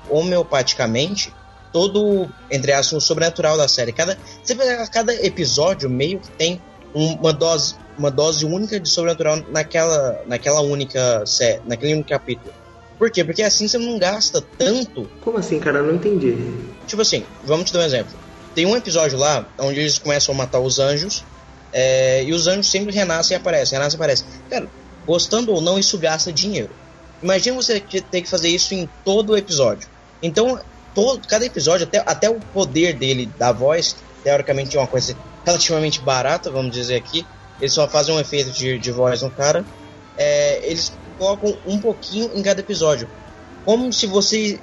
homeopaticamente 0.08 1.34
todo, 1.70 2.30
entre 2.50 2.72
aspas, 2.72 3.02
o 3.02 3.06
sobrenatural 3.06 3.58
da 3.58 3.68
série. 3.68 3.92
Cada, 3.92 4.16
cada 4.90 5.14
episódio 5.24 5.90
meio 5.90 6.18
que 6.18 6.30
tem 6.30 6.60
uma 6.94 7.32
dose 7.32 7.74
uma 7.98 8.10
dose 8.10 8.44
única 8.44 8.78
de 8.78 8.88
sobrenatural 8.88 9.38
naquela, 9.50 10.22
naquela 10.26 10.60
única 10.60 11.24
série, 11.26 11.60
naquele 11.66 11.94
único 11.94 12.08
capítulo. 12.08 12.52
Por 12.98 13.10
quê? 13.10 13.24
Porque 13.24 13.42
assim 13.42 13.66
você 13.66 13.78
não 13.78 13.98
gasta 13.98 14.40
tanto. 14.56 15.08
Como 15.20 15.38
assim, 15.38 15.58
cara? 15.58 15.78
Eu 15.78 15.86
não 15.86 15.94
entendi. 15.94 16.36
Tipo 16.86 17.02
assim, 17.02 17.24
vamos 17.44 17.66
te 17.66 17.72
dar 17.72 17.80
um 17.80 17.84
exemplo. 17.84 18.12
Tem 18.54 18.66
um 18.66 18.76
episódio 18.76 19.18
lá 19.18 19.46
onde 19.58 19.80
eles 19.80 19.98
começam 19.98 20.34
a 20.34 20.38
matar 20.38 20.60
os 20.60 20.78
anjos. 20.78 21.24
É, 21.72 22.22
e 22.22 22.32
os 22.32 22.46
anjos 22.46 22.70
sempre 22.70 22.94
renascem 22.94 23.36
e 23.36 23.40
aparecem, 23.40 23.78
renascem 23.78 23.98
e 23.98 24.00
aparecem. 24.00 24.26
Cara, 24.48 24.68
gostando 25.06 25.52
ou 25.52 25.60
não, 25.60 25.78
isso 25.78 25.98
gasta 25.98 26.32
dinheiro. 26.32 26.70
Imagina 27.22 27.56
você 27.56 27.80
ter 27.80 28.22
que 28.22 28.28
fazer 28.28 28.48
isso 28.48 28.74
em 28.74 28.88
todo 29.04 29.30
o 29.30 29.36
episódio. 29.36 29.88
Então, 30.22 30.60
todo, 30.94 31.26
cada 31.26 31.44
episódio, 31.44 31.86
até, 31.86 32.02
até 32.04 32.30
o 32.30 32.38
poder 32.52 32.94
dele, 32.94 33.28
da 33.38 33.52
voz, 33.52 33.96
teoricamente 34.22 34.76
é 34.76 34.80
uma 34.80 34.86
coisa 34.86 35.16
relativamente 35.44 36.00
barata, 36.00 36.50
vamos 36.50 36.72
dizer 36.72 36.96
aqui, 36.96 37.26
eles 37.60 37.74
só 37.74 37.88
fazem 37.88 38.14
um 38.14 38.20
efeito 38.20 38.50
de, 38.52 38.78
de 38.78 38.90
voz 38.90 39.22
no 39.22 39.30
cara. 39.30 39.64
É, 40.16 40.66
eles 40.68 40.92
colocam 41.16 41.56
um 41.66 41.80
pouquinho 41.80 42.30
em 42.34 42.42
cada 42.42 42.60
episódio. 42.60 43.08
Como 43.64 43.92
se 43.92 44.06
você 44.06 44.60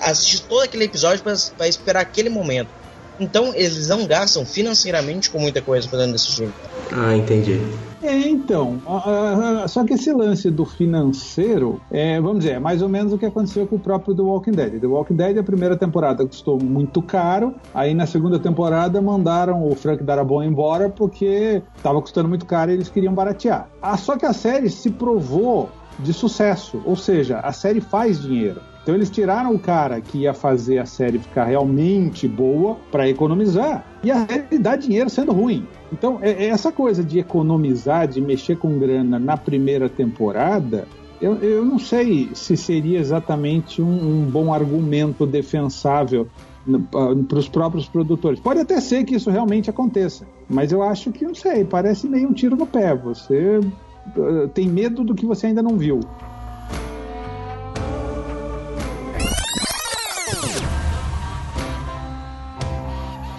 assistisse 0.00 0.42
todo 0.42 0.62
aquele 0.62 0.84
episódio 0.84 1.22
para 1.56 1.68
esperar 1.68 2.00
aquele 2.00 2.28
momento. 2.28 2.81
Então 3.18 3.52
eles 3.54 3.88
não 3.88 4.06
gastam 4.06 4.44
financeiramente 4.44 5.30
com 5.30 5.38
muita 5.38 5.60
coisa 5.60 5.88
fazendo 5.88 6.12
desse 6.12 6.32
jeito. 6.32 6.54
Ah, 6.92 7.16
entendi. 7.16 7.60
É, 8.02 8.28
então, 8.28 8.80
só 9.68 9.84
que 9.84 9.94
esse 9.94 10.12
lance 10.12 10.50
do 10.50 10.64
financeiro, 10.64 11.80
é, 11.90 12.20
vamos 12.20 12.40
dizer, 12.40 12.56
é 12.56 12.58
mais 12.58 12.82
ou 12.82 12.88
menos 12.88 13.12
o 13.12 13.18
que 13.18 13.24
aconteceu 13.24 13.64
com 13.66 13.76
o 13.76 13.78
próprio 13.78 14.14
The 14.14 14.22
Walking 14.22 14.50
Dead. 14.50 14.80
The 14.80 14.86
Walking 14.86 15.14
Dead, 15.14 15.38
a 15.38 15.42
primeira 15.42 15.76
temporada 15.76 16.26
custou 16.26 16.58
muito 16.60 17.00
caro, 17.00 17.54
aí 17.72 17.94
na 17.94 18.04
segunda 18.04 18.40
temporada 18.40 19.00
mandaram 19.00 19.64
o 19.64 19.74
Frank 19.76 20.02
Darabont 20.02 20.46
embora 20.46 20.90
porque 20.90 21.62
estava 21.76 22.00
custando 22.02 22.28
muito 22.28 22.44
caro 22.44 22.72
e 22.72 22.74
eles 22.74 22.88
queriam 22.88 23.14
baratear. 23.14 23.68
Ah, 23.80 23.96
só 23.96 24.16
que 24.16 24.26
a 24.26 24.32
série 24.32 24.68
se 24.68 24.90
provou 24.90 25.70
de 25.98 26.12
sucesso, 26.12 26.82
ou 26.84 26.96
seja, 26.96 27.38
a 27.38 27.52
série 27.52 27.80
faz 27.80 28.20
dinheiro. 28.20 28.60
Então 28.82 28.94
eles 28.94 29.10
tiraram 29.10 29.54
o 29.54 29.58
cara 29.58 30.00
que 30.00 30.18
ia 30.18 30.34
fazer 30.34 30.78
a 30.78 30.86
série 30.86 31.18
ficar 31.18 31.44
realmente 31.44 32.26
boa 32.26 32.76
para 32.90 33.08
economizar 33.08 33.84
e 34.02 34.10
a 34.10 34.26
série 34.26 34.58
dá 34.58 34.74
dinheiro 34.74 35.08
sendo 35.08 35.32
ruim. 35.32 35.66
Então 35.92 36.18
é, 36.20 36.30
é, 36.30 36.46
essa 36.46 36.72
coisa 36.72 37.04
de 37.04 37.18
economizar, 37.18 38.08
de 38.08 38.20
mexer 38.20 38.56
com 38.56 38.78
grana 38.78 39.18
na 39.18 39.36
primeira 39.36 39.88
temporada, 39.88 40.88
eu, 41.20 41.36
eu 41.36 41.64
não 41.64 41.78
sei 41.78 42.30
se 42.34 42.56
seria 42.56 42.98
exatamente 42.98 43.80
um, 43.80 44.22
um 44.24 44.24
bom 44.24 44.52
argumento 44.52 45.24
defensável 45.24 46.26
para 47.28 47.38
os 47.38 47.48
próprios 47.48 47.88
produtores. 47.88 48.40
Pode 48.40 48.60
até 48.60 48.80
ser 48.80 49.04
que 49.04 49.14
isso 49.14 49.30
realmente 49.30 49.70
aconteça, 49.70 50.26
mas 50.48 50.72
eu 50.72 50.82
acho 50.82 51.12
que 51.12 51.24
não 51.24 51.34
sei, 51.34 51.64
parece 51.64 52.08
meio 52.08 52.28
um 52.28 52.32
tiro 52.32 52.56
no 52.56 52.66
pé. 52.66 52.94
Você 52.96 53.58
uh, 53.58 54.48
tem 54.48 54.68
medo 54.68 55.04
do 55.04 55.14
que 55.14 55.24
você 55.24 55.46
ainda 55.46 55.62
não 55.62 55.76
viu. 55.76 56.00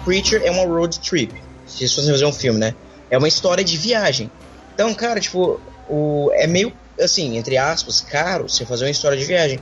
Preacher 0.04 0.42
é 0.44 0.50
uma 0.50 0.64
road 0.64 0.98
trip. 1.00 1.32
Se 1.66 1.88
fosse 1.88 2.10
fazer 2.10 2.26
um 2.26 2.32
filme, 2.32 2.58
né? 2.58 2.74
É 3.10 3.16
uma 3.16 3.28
história 3.28 3.64
de 3.64 3.76
viagem. 3.76 4.30
Então, 4.74 4.92
cara, 4.94 5.18
tipo, 5.20 5.60
o, 5.88 6.30
é 6.34 6.46
meio 6.46 6.72
assim, 7.00 7.36
entre 7.36 7.56
aspas, 7.56 8.00
caro 8.00 8.48
você 8.48 8.64
fazer 8.64 8.84
uma 8.84 8.90
história 8.90 9.18
de 9.18 9.24
viagem. 9.24 9.58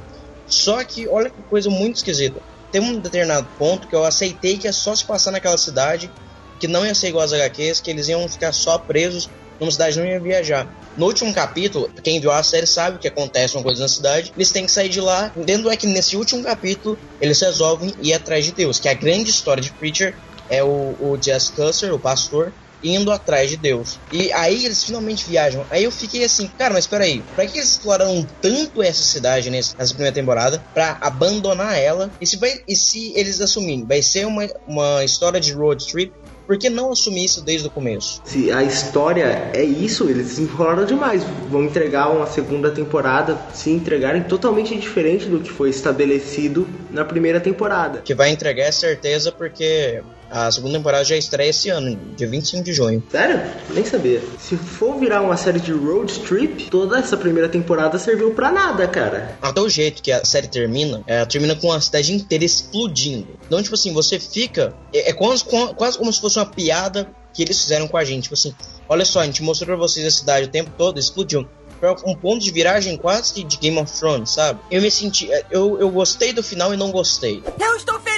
Só 0.46 0.82
que, 0.84 1.08
olha 1.08 1.30
que 1.30 1.40
coisa 1.42 1.70
muito 1.70 1.96
esquisita. 1.96 2.40
Tem 2.70 2.80
um 2.80 2.98
determinado 2.98 3.46
ponto 3.58 3.86
que 3.86 3.94
eu 3.94 4.04
aceitei 4.04 4.58
que 4.58 4.66
é 4.66 4.72
só 4.72 4.94
se 4.94 5.04
passar 5.04 5.30
naquela 5.30 5.56
cidade, 5.56 6.10
que 6.58 6.66
não 6.66 6.84
ia 6.84 6.94
ser 6.94 7.08
igual 7.08 7.24
às 7.24 7.32
HQs, 7.32 7.80
que 7.80 7.90
eles 7.90 8.08
iam 8.08 8.28
ficar 8.28 8.52
só 8.52 8.78
presos 8.78 9.28
numa 9.62 9.70
cidade 9.70 9.98
não 9.98 10.06
ia 10.06 10.18
viajar. 10.18 10.66
No 10.96 11.06
último 11.06 11.32
capítulo, 11.32 11.88
quem 12.02 12.20
viu 12.20 12.30
a 12.30 12.42
série 12.42 12.66
sabe 12.66 12.98
que 12.98 13.08
acontece 13.08 13.56
uma 13.56 13.62
coisa 13.62 13.80
na 13.80 13.88
cidade, 13.88 14.32
eles 14.36 14.50
têm 14.50 14.66
que 14.66 14.72
sair 14.72 14.88
de 14.88 15.00
lá. 15.00 15.32
Dentro 15.36 15.70
é 15.70 15.76
que 15.76 15.86
nesse 15.86 16.16
último 16.16 16.42
capítulo 16.42 16.98
eles 17.20 17.40
resolvem 17.40 17.94
ir 18.02 18.12
atrás 18.12 18.44
de 18.44 18.52
Deus, 18.52 18.78
que 18.78 18.88
é 18.88 18.90
a 18.90 18.94
grande 18.94 19.30
história 19.30 19.62
de 19.62 19.70
Preacher 19.72 20.14
é 20.48 20.62
o, 20.62 20.94
o 21.00 21.18
Jess 21.20 21.50
Cusser, 21.50 21.92
o 21.94 21.98
pastor, 21.98 22.52
indo 22.82 23.12
atrás 23.12 23.48
de 23.48 23.56
Deus. 23.56 23.98
E 24.10 24.32
aí 24.32 24.64
eles 24.64 24.84
finalmente 24.84 25.28
viajam. 25.28 25.64
Aí 25.70 25.84
eu 25.84 25.90
fiquei 25.90 26.24
assim, 26.24 26.48
cara, 26.58 26.74
mas 26.74 26.86
peraí, 26.86 27.22
pra 27.34 27.46
que 27.46 27.58
eles 27.58 27.70
exploraram 27.70 28.26
tanto 28.40 28.82
essa 28.82 29.02
cidade 29.02 29.50
nessa, 29.50 29.76
nessa 29.78 29.94
primeira 29.94 30.14
temporada 30.14 30.62
pra 30.74 30.98
abandonar 31.00 31.78
ela? 31.78 32.10
E 32.20 32.26
se, 32.26 32.36
vai, 32.36 32.60
e 32.66 32.74
se 32.74 33.12
eles 33.14 33.40
assumirem, 33.40 33.84
vai 33.84 34.02
ser 34.02 34.26
uma, 34.26 34.48
uma 34.66 35.04
história 35.04 35.40
de 35.40 35.52
road 35.52 35.86
trip 35.86 36.12
por 36.46 36.58
que 36.58 36.68
não 36.68 36.90
assumir 36.92 37.24
isso 37.24 37.42
desde 37.42 37.68
o 37.68 37.70
começo? 37.70 38.20
Se 38.24 38.50
a 38.50 38.62
história 38.62 39.50
é 39.54 39.62
isso, 39.62 40.08
eles 40.08 40.26
se 40.28 40.42
enrolaram 40.42 40.84
demais. 40.84 41.24
Vão 41.48 41.64
entregar 41.64 42.10
uma 42.10 42.26
segunda 42.26 42.70
temporada, 42.70 43.38
se 43.54 43.70
entregarem 43.70 44.22
totalmente 44.24 44.76
diferente 44.76 45.26
do 45.26 45.40
que 45.40 45.50
foi 45.50 45.70
estabelecido 45.70 46.68
na 46.90 47.04
primeira 47.04 47.40
temporada. 47.40 48.00
Que 48.04 48.14
vai 48.14 48.30
entregar 48.30 48.64
é 48.64 48.72
certeza 48.72 49.30
porque 49.30 50.02
a 50.32 50.50
segunda 50.50 50.78
temporada 50.78 51.04
já 51.04 51.14
estreia 51.14 51.50
esse 51.50 51.68
ano, 51.68 51.94
dia 52.16 52.26
25 52.26 52.64
de 52.64 52.72
junho. 52.72 53.02
Sério? 53.10 53.40
Nem 53.70 53.84
sabia. 53.84 54.22
Se 54.38 54.56
for 54.56 54.98
virar 54.98 55.20
uma 55.20 55.36
série 55.36 55.60
de 55.60 55.72
road 55.72 56.10
trip, 56.20 56.70
toda 56.70 56.98
essa 56.98 57.18
primeira 57.18 57.50
temporada 57.50 57.98
serviu 57.98 58.32
para 58.32 58.50
nada, 58.50 58.88
cara. 58.88 59.36
Até 59.42 59.60
o 59.60 59.68
jeito 59.68 60.02
que 60.02 60.10
a 60.10 60.24
série 60.24 60.48
termina, 60.48 61.02
é, 61.06 61.22
termina 61.26 61.54
com 61.54 61.70
a 61.70 61.80
cidade 61.80 62.14
inteira 62.14 62.44
explodindo. 62.44 63.28
Então, 63.46 63.62
tipo 63.62 63.74
assim, 63.74 63.92
você 63.92 64.18
fica. 64.18 64.74
É, 64.92 65.10
é 65.10 65.12
quase, 65.12 65.44
quase 65.76 65.98
como 65.98 66.10
se 66.10 66.20
fosse 66.20 66.38
uma 66.38 66.46
piada 66.46 67.10
que 67.34 67.42
eles 67.42 67.60
fizeram 67.60 67.86
com 67.86 67.98
a 67.98 68.04
gente. 68.04 68.24
Tipo 68.24 68.34
assim, 68.34 68.54
olha 68.88 69.04
só, 69.04 69.20
a 69.20 69.26
gente 69.26 69.42
mostrou 69.42 69.66
pra 69.66 69.76
vocês 69.76 70.06
a 70.06 70.10
cidade 70.10 70.46
o 70.46 70.50
tempo 70.50 70.70
todo, 70.78 70.98
explodiu 70.98 71.46
um 72.06 72.14
ponto 72.14 72.42
de 72.42 72.50
viragem 72.50 72.96
quase 72.96 73.42
de 73.42 73.56
Game 73.56 73.76
of 73.78 73.92
Thrones, 73.98 74.30
sabe? 74.30 74.60
Eu 74.70 74.80
me 74.80 74.90
senti. 74.90 75.28
Eu, 75.50 75.80
eu 75.80 75.90
gostei 75.90 76.32
do 76.32 76.42
final 76.42 76.72
e 76.72 76.76
não 76.76 76.90
gostei. 76.90 77.42
Eu 77.60 77.76
estou 77.76 77.98
feliz 78.00 78.11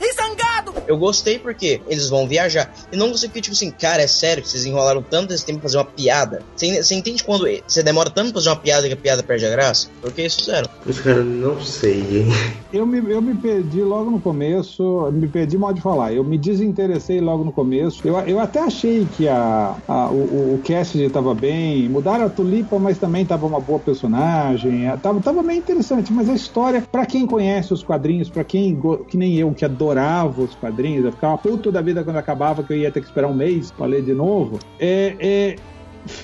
e 0.00 0.12
zangado! 0.14 0.74
Eu 0.86 0.96
gostei 0.96 1.38
porque 1.38 1.80
eles 1.88 2.08
vão 2.08 2.26
viajar. 2.26 2.72
E 2.90 2.96
não 2.96 3.12
você 3.12 3.28
fica 3.28 3.40
tipo 3.42 3.54
assim, 3.54 3.70
cara, 3.70 4.02
é 4.02 4.06
sério 4.06 4.42
que 4.42 4.48
vocês 4.48 4.64
enrolaram 4.64 5.02
tanto 5.02 5.34
esse 5.34 5.44
tempo 5.44 5.60
pra 5.60 5.68
fazer 5.68 5.78
uma 5.78 5.84
piada? 5.84 6.42
Você, 6.56 6.82
você 6.82 6.94
entende 6.94 7.22
quando 7.22 7.46
você 7.66 7.82
demora 7.82 8.10
tanto 8.10 8.32
pra 8.32 8.40
fazer 8.40 8.48
uma 8.50 8.56
piada 8.56 8.86
que 8.86 8.94
a 8.94 8.96
piada 8.96 9.22
perde 9.22 9.46
a 9.46 9.50
graça? 9.50 9.88
Por 10.00 10.12
que 10.12 10.22
isso 10.22 10.38
fizeram? 10.38 10.68
Cara, 11.02 11.22
não 11.22 11.60
sei, 11.60 12.00
hein? 12.00 12.26
Eu 12.72 12.86
me, 12.86 12.98
eu 13.10 13.22
me 13.22 13.34
perdi 13.34 13.82
logo 13.82 14.10
no 14.10 14.20
começo, 14.20 15.10
me 15.12 15.26
perdi 15.28 15.56
mal 15.56 15.72
de 15.72 15.80
falar. 15.80 16.12
Eu 16.12 16.24
me 16.24 16.36
desinteressei 16.36 17.20
logo 17.20 17.44
no 17.44 17.52
começo. 17.52 18.06
Eu, 18.06 18.18
eu 18.20 18.40
até 18.40 18.60
achei 18.60 19.06
que 19.16 19.28
a, 19.28 19.74
a 19.86 20.08
o, 20.10 20.54
o 20.54 20.62
Cassidy 20.66 21.04
estava 21.04 21.34
bem, 21.34 21.88
mudaram 21.88 22.26
a 22.26 22.28
Tulipa, 22.28 22.78
mas 22.78 22.98
também 22.98 23.22
estava 23.22 23.46
uma 23.46 23.60
boa 23.60 23.78
personagem. 23.78 24.84
Tava, 25.02 25.20
tava 25.20 25.42
meio 25.42 25.58
interessante, 25.58 26.12
mas 26.12 26.28
a 26.28 26.34
história, 26.34 26.82
para 26.90 27.06
quem 27.06 27.26
conhece 27.26 27.72
os 27.72 27.82
quadrinhos, 27.82 28.28
para 28.28 28.44
quem, 28.44 28.78
que 29.08 29.16
nem 29.16 29.36
eu, 29.36 29.52
que 29.52 29.64
adorava 29.68 30.42
os 30.42 30.54
quadrinhos, 30.54 31.04
eu 31.04 31.12
ficava 31.12 31.38
puto 31.38 31.70
da 31.70 31.80
vida 31.80 32.02
quando 32.02 32.16
acabava, 32.16 32.62
que 32.62 32.72
eu 32.72 32.76
ia 32.76 32.90
ter 32.90 33.00
que 33.00 33.06
esperar 33.06 33.28
um 33.28 33.34
mês 33.34 33.70
para 33.70 33.86
ler 33.86 34.02
de 34.02 34.14
novo. 34.14 34.58
É, 34.78 35.16
é, 35.18 35.56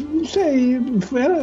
não 0.01 0.25
sei, 0.25 0.81
era 1.17 1.43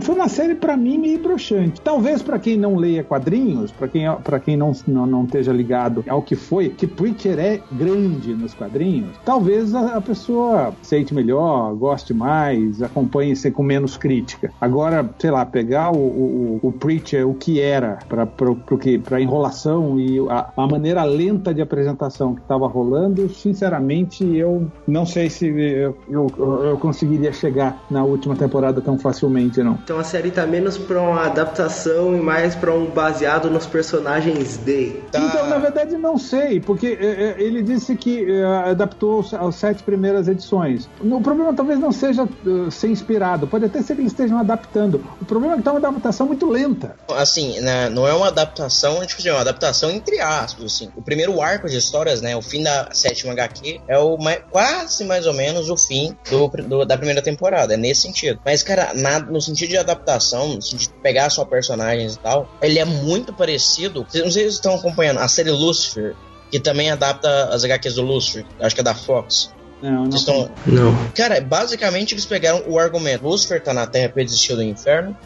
foi 0.00 0.14
uma 0.14 0.28
série 0.28 0.54
para 0.54 0.76
mim 0.76 0.98
meio 0.98 1.20
broxante. 1.20 1.80
Talvez 1.80 2.22
para 2.22 2.38
quem 2.38 2.56
não 2.56 2.76
leia 2.76 3.02
quadrinhos, 3.02 3.70
para 3.72 3.88
quem, 3.88 4.10
pra 4.22 4.38
quem 4.38 4.56
não, 4.56 4.72
não, 4.86 5.06
não 5.06 5.24
esteja 5.24 5.52
ligado 5.52 6.04
ao 6.08 6.22
que 6.22 6.34
foi, 6.34 6.68
que 6.68 6.86
Preacher 6.86 7.38
é 7.38 7.60
grande 7.72 8.34
nos 8.34 8.54
quadrinhos, 8.54 9.10
talvez 9.24 9.74
a, 9.74 9.96
a 9.96 10.00
pessoa 10.00 10.74
aceite 10.80 11.14
melhor, 11.14 11.74
goste 11.74 12.14
mais, 12.14 12.82
acompanhe 12.82 13.34
ser 13.34 13.52
com 13.52 13.62
menos 13.62 13.96
crítica. 13.96 14.52
Agora, 14.60 15.08
sei 15.18 15.30
lá, 15.30 15.44
pegar 15.44 15.90
o, 15.90 15.98
o, 15.98 16.60
o 16.62 16.72
Preacher, 16.72 17.28
o 17.28 17.34
que 17.34 17.60
era, 17.60 17.98
para 18.08 19.20
enrolação 19.20 19.98
e 19.98 20.18
a, 20.28 20.50
a, 20.56 20.66
maneira 20.66 21.04
lenta 21.04 21.52
de 21.52 21.60
apresentação 21.60 22.34
que 22.34 22.40
estava 22.40 22.66
rolando, 22.66 23.28
sinceramente, 23.28 24.24
eu 24.36 24.70
não 24.86 25.04
sei 25.04 25.28
se 25.28 25.46
eu, 25.46 25.96
eu, 26.08 26.26
eu 26.64 26.76
conseguiria 26.78 27.32
chegar 27.32 27.84
na 27.90 28.04
última 28.04 28.36
temporada 28.36 28.80
tão 28.80 28.98
facilmente, 28.98 29.62
não 29.62 29.71
não. 29.72 29.78
Então 29.82 29.98
a 29.98 30.04
série 30.04 30.30
tá 30.30 30.46
menos 30.46 30.76
pra 30.78 31.00
uma 31.00 31.26
adaptação 31.26 32.16
e 32.16 32.20
mais 32.20 32.54
pra 32.54 32.72
um 32.72 32.86
baseado 32.86 33.50
nos 33.50 33.66
personagens 33.66 34.56
de. 34.58 35.00
Tá. 35.10 35.20
Então, 35.20 35.48
na 35.48 35.58
verdade, 35.58 35.96
não 35.96 36.18
sei, 36.18 36.60
porque 36.60 36.98
é, 37.00 37.06
é, 37.06 37.42
ele 37.42 37.62
disse 37.62 37.96
que 37.96 38.30
é, 38.30 38.44
adaptou 38.70 39.24
as 39.32 39.54
sete 39.56 39.82
primeiras 39.82 40.28
edições. 40.28 40.88
O 41.00 41.20
problema 41.20 41.52
talvez 41.54 41.78
não 41.78 41.92
seja 41.92 42.24
uh, 42.24 42.70
ser 42.70 42.88
inspirado, 42.88 43.46
pode 43.46 43.64
até 43.64 43.82
ser 43.82 43.94
que 43.94 44.02
eles 44.02 44.12
estejam 44.12 44.38
adaptando. 44.38 45.04
O 45.20 45.24
problema 45.24 45.54
é 45.54 45.56
que 45.58 45.62
tá 45.62 45.72
uma 45.72 45.78
adaptação 45.78 46.26
muito 46.26 46.48
lenta. 46.48 46.94
Assim, 47.08 47.60
né, 47.60 47.88
não 47.88 48.06
é 48.06 48.12
uma 48.12 48.28
adaptação, 48.28 49.04
tipo, 49.06 49.26
é 49.26 49.32
uma 49.32 49.40
adaptação 49.40 49.90
entre 49.90 50.20
aspas, 50.20 50.64
assim. 50.64 50.90
O 50.96 51.02
primeiro 51.02 51.40
arco 51.40 51.68
de 51.68 51.76
histórias, 51.76 52.20
né, 52.20 52.36
o 52.36 52.42
fim 52.42 52.62
da 52.62 52.88
sétima 52.92 53.32
HQ, 53.32 53.80
é 53.86 53.98
o 53.98 54.16
mais, 54.18 54.40
quase 54.50 55.04
mais 55.04 55.26
ou 55.26 55.34
menos 55.34 55.70
o 55.70 55.76
fim 55.76 56.16
do, 56.30 56.48
do, 56.48 56.84
da 56.84 56.96
primeira 56.96 57.22
temporada, 57.22 57.74
é 57.74 57.76
nesse 57.76 58.02
sentido. 58.02 58.40
Mas, 58.44 58.62
cara, 58.62 58.92
nada 58.94 59.30
no 59.30 59.40
sentido 59.40 59.51
de 59.52 59.76
adaptação, 59.76 60.54
no 60.54 60.62
sentido 60.62 60.92
de 60.94 61.00
pegar 61.00 61.30
só 61.30 61.44
personagens 61.44 62.14
e 62.14 62.18
tal, 62.18 62.48
ele 62.60 62.78
é 62.78 62.84
muito 62.84 63.32
parecido. 63.32 64.00
Não 64.00 64.10
sei 64.10 64.22
se 64.22 64.32
vocês 64.32 64.54
estão 64.54 64.74
acompanhando 64.74 65.18
a 65.18 65.28
série 65.28 65.50
Lucifer, 65.50 66.14
que 66.50 66.60
também 66.60 66.90
adapta 66.90 67.46
as 67.46 67.64
HQs 67.64 67.94
do 67.94 68.02
Lucifer, 68.02 68.44
acho 68.60 68.74
que 68.74 68.80
é 68.80 68.84
da 68.84 68.94
Fox. 68.94 69.52
Não, 69.82 70.04
não. 70.04 70.16
Estão... 70.16 70.50
não. 70.64 70.94
Cara, 71.14 71.40
basicamente 71.40 72.14
eles 72.14 72.24
pegaram 72.24 72.62
o 72.68 72.78
argumento: 72.78 73.26
Lucifer 73.26 73.60
tá 73.60 73.74
na 73.74 73.86
Terra 73.86 74.08
porque 74.08 74.24
desistiu 74.24 74.54
do 74.54 74.62
inferno, 74.62 75.16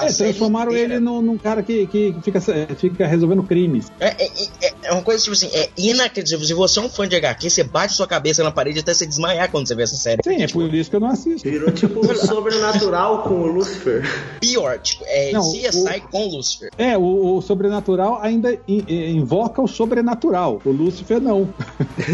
É, 0.00 0.12
transformaram 0.12 0.72
ele 0.72 1.00
num, 1.00 1.20
num, 1.20 1.36
cara 1.36 1.62
que, 1.62 1.86
que 1.88 2.14
fica, 2.22 2.40
fica 2.76 3.06
resolvendo 3.06 3.42
crimes. 3.42 3.90
É, 3.98 4.24
é, 4.24 4.26
é, 4.62 4.72
é, 4.84 4.92
uma 4.92 5.02
coisa 5.02 5.22
tipo 5.22 5.34
assim, 5.34 5.50
é 5.52 5.68
inacreditável. 5.76 6.46
Se 6.46 6.54
você 6.54 6.78
é 6.78 6.82
um 6.82 6.88
fã 6.88 7.08
de 7.08 7.16
HQ, 7.16 7.50
você 7.50 7.64
bate 7.64 7.94
sua 7.94 8.06
cabeça 8.06 8.44
na 8.44 8.52
parede 8.52 8.78
até 8.78 8.94
se 8.94 9.06
desmaiar 9.06 9.50
quando 9.50 9.66
você 9.66 9.74
vê 9.74 9.82
essa 9.82 9.96
série. 9.96 10.22
Sim, 10.22 10.42
é 10.42 10.46
por 10.46 10.72
isso 10.72 10.88
que 10.88 10.96
eu 10.96 11.00
não 11.00 11.08
assisto. 11.08 11.48
Virou 11.48 11.72
tipo 11.72 12.00
sobrenatural 12.14 13.24
com 13.24 13.34
o 13.34 13.46
Lucifer. 13.46 14.02
Pior, 14.40 14.78
tipo, 14.78 15.04
é 15.06 15.32
não, 15.32 15.42
CSI 15.42 15.98
o, 15.98 16.08
com 16.08 16.26
Lucifer. 16.28 16.70
É, 16.78 16.96
o, 16.96 17.36
o 17.36 17.42
sobrenatural 17.42 18.20
ainda 18.22 18.56
in, 18.68 18.84
invoca 18.88 19.60
o 19.60 19.66
sobrenatural. 19.66 20.60
O 20.64 20.70
Lucifer 20.70 21.20
não. 21.20 21.52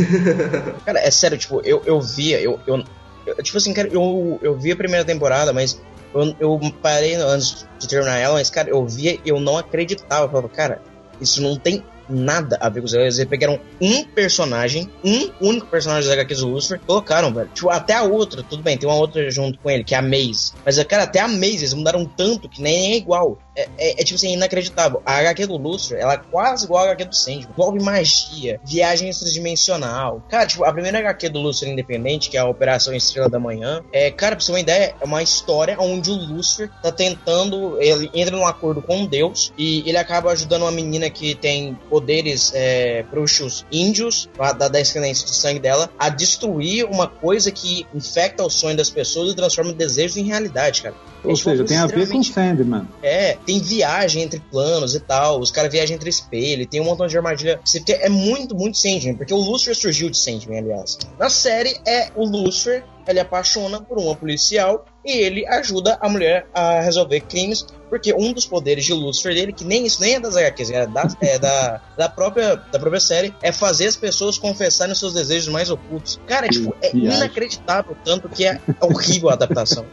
cara, 0.86 1.00
é 1.00 1.10
sério, 1.10 1.36
tipo, 1.36 1.60
eu, 1.64 1.82
eu 1.84 2.00
via, 2.00 2.40
eu, 2.40 2.58
eu, 2.66 2.82
eu 3.26 3.42
tipo 3.42 3.58
assim, 3.58 3.74
cara, 3.74 3.88
eu, 3.88 4.38
eu 4.40 4.56
vi 4.56 4.72
a 4.72 4.76
primeira 4.76 5.04
temporada, 5.04 5.52
mas 5.52 5.80
eu, 6.14 6.36
eu 6.38 6.60
parei 6.82 7.14
antes 7.14 7.66
de 7.78 7.88
terminar 7.88 8.18
ela, 8.18 8.34
mas, 8.34 8.50
cara, 8.50 8.70
eu 8.70 8.84
via 8.86 9.18
eu 9.24 9.40
não 9.40 9.56
acreditava. 9.56 10.24
Eu 10.24 10.28
falava, 10.28 10.48
cara, 10.48 10.82
isso 11.20 11.42
não 11.42 11.56
tem 11.56 11.82
nada 12.08 12.56
a 12.60 12.68
ver 12.68 12.80
com 12.80 12.86
os. 12.86 12.94
Eles 12.94 13.24
pegaram 13.24 13.58
um 13.80 14.04
personagem, 14.04 14.90
um 15.04 15.30
único 15.40 15.66
personagem 15.66 16.08
das 16.08 16.18
HQs 16.18 16.40
do 16.40 16.48
Lucifer, 16.48 16.80
colocaram, 16.86 17.32
velho. 17.32 17.50
Tipo, 17.52 17.70
até 17.70 17.94
a 17.94 18.02
outra, 18.02 18.42
tudo 18.42 18.62
bem, 18.62 18.78
tem 18.78 18.88
uma 18.88 18.98
outra 18.98 19.28
junto 19.30 19.58
com 19.58 19.70
ele, 19.70 19.84
que 19.84 19.94
é 19.94 19.98
a 19.98 20.02
Maze. 20.02 20.52
Mas, 20.64 20.82
cara, 20.84 21.04
até 21.04 21.20
a 21.20 21.28
Maze, 21.28 21.58
eles 21.58 21.74
mudaram 21.74 22.04
tanto 22.04 22.48
que 22.48 22.62
nem 22.62 22.92
é 22.92 22.96
igual. 22.96 23.38
É, 23.56 23.68
é, 23.78 24.00
é, 24.00 24.04
tipo 24.04 24.16
assim, 24.16 24.34
inacreditável. 24.34 25.02
A 25.04 25.16
HQ 25.16 25.46
do 25.46 25.56
Lucifer, 25.56 25.98
ela 25.98 26.14
é 26.14 26.18
quase 26.18 26.64
igual 26.64 26.84
a 26.84 26.90
HQ 26.90 27.04
do 27.06 27.16
Sandman. 27.16 27.46
Envolve 27.50 27.82
magia, 27.82 28.60
viagem 28.64 29.08
extradimensional. 29.08 30.22
Cara, 30.28 30.46
tipo, 30.46 30.64
a 30.64 30.72
primeira 30.72 30.98
HQ 30.98 31.28
do 31.30 31.40
Lucifer 31.40 31.72
independente, 31.72 32.28
que 32.28 32.36
é 32.36 32.40
a 32.40 32.46
Operação 32.46 32.94
Estrela 32.94 33.28
da 33.28 33.38
Manhã, 33.38 33.82
é, 33.92 34.10
cara, 34.10 34.36
pra 34.36 34.44
você 34.44 34.52
ter 34.52 34.52
uma 34.52 34.60
ideia, 34.60 34.94
é 35.00 35.04
uma 35.04 35.22
história 35.22 35.76
onde 35.80 36.10
o 36.10 36.14
Lucifer 36.14 36.70
tá 36.82 36.92
tentando, 36.92 37.80
ele 37.80 38.10
entra 38.12 38.36
num 38.36 38.46
acordo 38.46 38.82
com 38.82 39.06
Deus 39.06 39.52
e 39.56 39.88
ele 39.88 39.96
acaba 39.96 40.30
ajudando 40.30 40.62
uma 40.62 40.70
menina 40.70 41.08
que 41.08 41.34
tem 41.34 41.74
poderes 41.88 42.52
é, 42.54 43.02
bruxos 43.04 43.64
índios, 43.72 44.28
da 44.58 44.68
descendência 44.68 45.24
de 45.24 45.34
sangue 45.34 45.60
dela, 45.60 45.90
a 45.98 46.08
destruir 46.08 46.84
uma 46.84 47.06
coisa 47.06 47.50
que 47.50 47.86
infecta 47.94 48.44
o 48.44 48.50
sonho 48.50 48.76
das 48.76 48.90
pessoas 48.90 49.32
e 49.32 49.36
transforma 49.36 49.72
desejos 49.72 50.16
em 50.16 50.24
realidade, 50.24 50.82
cara. 50.82 50.94
Ou 51.26 51.32
é, 51.32 51.36
seja, 51.36 51.64
tem 51.64 51.76
a 51.76 51.86
ver 51.86 52.08
com 52.08 52.22
Sandman. 52.22 52.88
É, 53.02 53.36
tem 53.44 53.60
viagem 53.60 54.22
entre 54.22 54.40
planos 54.40 54.94
e 54.94 55.00
tal, 55.00 55.40
os 55.40 55.50
caras 55.50 55.72
viajam 55.72 55.94
entre 55.96 56.08
espelho, 56.08 56.66
tem 56.66 56.80
um 56.80 56.84
montão 56.84 57.06
de 57.06 57.16
armadilha. 57.16 57.60
É 57.88 58.08
muito, 58.08 58.54
muito 58.54 58.78
Sandman, 58.78 59.16
porque 59.16 59.34
o 59.34 59.38
Lucifer 59.38 59.74
surgiu 59.74 60.08
de 60.08 60.16
Sandman, 60.16 60.58
aliás. 60.58 60.98
Na 61.18 61.28
série 61.28 61.76
é 61.86 62.10
o 62.14 62.24
Lucifer 62.24 62.84
ele 63.06 63.20
apaixona 63.20 63.80
por 63.80 63.98
uma 63.98 64.14
policial 64.14 64.84
e 65.04 65.12
ele 65.12 65.46
ajuda 65.46 65.96
a 66.00 66.08
mulher 66.08 66.46
a 66.52 66.80
resolver 66.80 67.20
crimes, 67.20 67.64
porque 67.88 68.12
um 68.12 68.32
dos 68.32 68.44
poderes 68.44 68.84
de 68.84 68.92
Lucifer 68.92 69.32
dele, 69.32 69.52
que 69.52 69.64
nem 69.64 69.86
isso 69.86 70.00
nem 70.00 70.14
é 70.14 70.20
das 70.20 70.36
HQs, 70.36 70.70
é 70.70 70.86
da, 70.86 71.08
é 71.20 71.38
da, 71.38 71.80
da, 71.96 72.08
própria, 72.08 72.56
da 72.56 72.78
própria 72.78 72.98
série, 72.98 73.32
é 73.40 73.52
fazer 73.52 73.86
as 73.86 73.96
pessoas 73.96 74.36
confessarem 74.36 74.92
os 74.92 74.98
seus 74.98 75.14
desejos 75.14 75.48
mais 75.48 75.70
ocultos. 75.70 76.20
Cara, 76.26 76.46
é, 76.46 76.48
tipo, 76.48 76.74
é 76.82 76.96
inacreditável, 76.96 77.96
tanto 78.04 78.28
que 78.28 78.44
é 78.44 78.60
horrível 78.80 79.30
a 79.30 79.34
adaptação. 79.34 79.86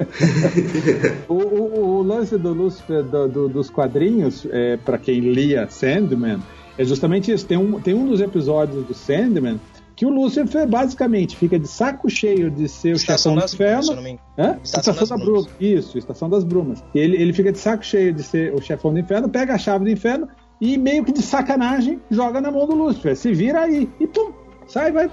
o, 1.29 1.33
o, 1.35 1.97
o, 1.97 2.01
lance 2.01 2.37
do 2.37 2.51
Lucifer 2.51 3.03
do, 3.03 3.27
do, 3.27 3.49
dos 3.49 3.69
quadrinhos, 3.69 4.47
é, 4.49 4.77
para 4.77 4.97
quem 4.97 5.19
lia 5.19 5.67
Sandman, 5.69 6.41
é 6.77 6.83
justamente 6.83 7.31
isso. 7.31 7.45
Tem 7.45 7.57
um, 7.57 7.79
tem 7.79 7.93
um 7.93 8.07
dos 8.07 8.19
episódios 8.19 8.85
do 8.85 8.93
Sandman 8.93 9.59
que 9.95 10.05
o 10.05 10.09
Lúcifer 10.09 10.67
basicamente 10.67 11.37
fica 11.37 11.59
de 11.59 11.67
saco 11.67 12.09
cheio 12.09 12.49
de 12.49 12.67
ser 12.67 12.93
o 12.93 12.99
chefão 12.99 13.35
do 13.35 13.43
inferno. 13.43 13.83
Estação, 14.63 14.93
Estação 14.93 15.17
das 15.17 15.25
Brumas. 15.25 15.49
Isso, 15.59 15.97
Estação 15.97 16.29
das 16.29 16.43
Brumas. 16.43 16.83
Ele, 16.95 17.17
ele 17.17 17.33
fica 17.33 17.51
de 17.51 17.59
saco 17.59 17.85
cheio 17.85 18.13
de 18.13 18.23
ser 18.23 18.53
o 18.53 18.61
chefão 18.61 18.93
do 18.93 18.99
inferno, 18.99 19.29
pega 19.29 19.53
a 19.53 19.57
chave 19.57 19.85
do 19.85 19.91
inferno 19.91 20.27
e 20.59 20.77
meio 20.77 21.03
que 21.03 21.11
de 21.11 21.21
sacanagem 21.21 21.99
joga 22.09 22.39
na 22.41 22.51
mão 22.51 22.65
do 22.65 22.75
Lúcifer. 22.75 23.15
Se 23.15 23.33
vira 23.33 23.61
aí 23.61 23.89
e 23.99 24.07
pum, 24.07 24.31
sai, 24.67 24.91
vai, 24.91 25.09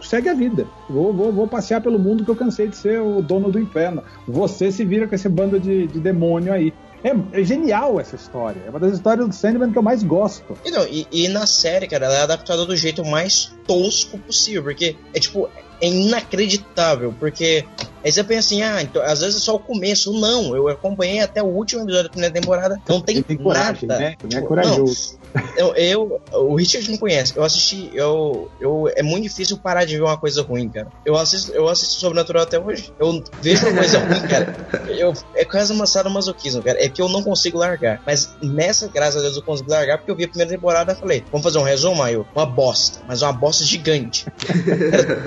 segue 0.00 0.28
a 0.28 0.34
vida. 0.34 0.66
Vou, 0.88 1.12
vou, 1.12 1.32
vou 1.32 1.46
passear 1.46 1.80
pelo 1.80 1.98
mundo 1.98 2.24
que 2.24 2.30
eu 2.30 2.36
cansei 2.36 2.68
de 2.68 2.76
ser 2.76 3.00
o 3.00 3.20
dono 3.20 3.50
do 3.50 3.58
inferno. 3.58 4.02
Você 4.26 4.70
se 4.70 4.84
vira 4.84 5.06
com 5.06 5.14
esse 5.14 5.28
bando 5.28 5.58
de, 5.58 5.86
de 5.86 6.00
demônio 6.00 6.52
aí. 6.52 6.72
É, 7.04 7.40
é, 7.40 7.44
genial 7.44 8.00
essa 8.00 8.16
história. 8.16 8.62
É 8.66 8.70
uma 8.70 8.78
das 8.78 8.92
histórias 8.92 9.26
do 9.26 9.34
Sandman 9.34 9.72
que 9.72 9.78
eu 9.78 9.82
mais 9.82 10.02
gosto. 10.02 10.56
E, 10.64 10.70
não, 10.70 10.86
e, 10.86 11.06
e, 11.10 11.28
na 11.28 11.46
série, 11.46 11.86
cara, 11.86 12.06
ela 12.06 12.14
é 12.14 12.22
adaptada 12.22 12.64
do 12.64 12.76
jeito 12.76 13.04
mais 13.04 13.52
tosco 13.66 14.18
possível. 14.18 14.62
Porque 14.62 14.96
é 15.12 15.20
tipo, 15.20 15.48
é 15.80 15.88
inacreditável. 15.88 17.14
Porque 17.18 17.64
aí 18.04 18.12
você 18.12 18.22
pensa 18.22 18.40
assim, 18.40 18.62
ah, 18.62 18.82
então, 18.82 19.02
às 19.02 19.20
vezes 19.20 19.36
é 19.36 19.40
só 19.40 19.56
o 19.56 19.58
começo. 19.58 20.12
Não, 20.18 20.54
eu 20.54 20.68
acompanhei 20.68 21.20
até 21.20 21.42
o 21.42 21.46
último 21.46 21.82
episódio 21.82 22.04
da 22.04 22.10
primeira 22.10 22.34
temporada. 22.34 22.80
Não 22.88 23.00
tem, 23.00 23.20
tem 23.22 23.36
coragem, 23.36 23.88
nada. 23.88 24.00
Né? 24.00 24.16
Tipo, 24.16 24.36
é 24.36 24.40
corajoso. 24.42 25.18
Eu, 25.56 25.74
eu, 25.74 26.20
o 26.32 26.54
Richard 26.56 26.90
não 26.90 26.98
conhece. 26.98 27.34
Eu 27.36 27.44
assisti, 27.44 27.90
eu, 27.94 28.50
eu, 28.60 28.90
é 28.94 29.02
muito 29.02 29.24
difícil 29.24 29.56
parar 29.56 29.84
de 29.84 29.96
ver 29.96 30.02
uma 30.02 30.16
coisa 30.16 30.42
ruim, 30.42 30.68
cara. 30.68 30.88
Eu 31.04 31.16
assisto, 31.16 31.52
eu 31.52 31.68
assisto 31.68 31.94
Sobrenatural 31.94 32.42
até 32.42 32.58
hoje. 32.58 32.92
Eu 32.98 33.22
vejo 33.40 33.66
uma 33.66 33.78
coisa 33.78 33.98
ruim, 33.98 34.20
cara. 34.28 34.56
Eu, 34.88 35.12
é 35.34 35.44
quase 35.44 35.72
uma 35.72 35.86
masoquismo, 36.10 36.62
cara. 36.62 36.82
É 36.82 36.88
que 36.88 37.00
eu 37.00 37.08
não 37.08 37.22
consigo 37.22 37.58
largar. 37.58 38.02
Mas 38.06 38.34
nessa, 38.42 38.88
graças 38.88 39.16
a 39.16 39.22
Deus, 39.22 39.36
eu 39.36 39.42
consigo 39.42 39.70
largar 39.70 39.98
porque 39.98 40.10
eu 40.10 40.16
vi 40.16 40.24
a 40.24 40.28
primeira 40.28 40.50
temporada 40.50 40.92
e 40.92 40.96
falei, 40.96 41.24
vamos 41.30 41.44
fazer 41.44 41.58
um 41.58 41.62
resumo, 41.62 42.02
aí? 42.02 42.16
Uma 42.16 42.46
bosta, 42.46 43.00
mas 43.06 43.22
uma 43.22 43.32
bosta 43.32 43.64
gigante. 43.64 44.26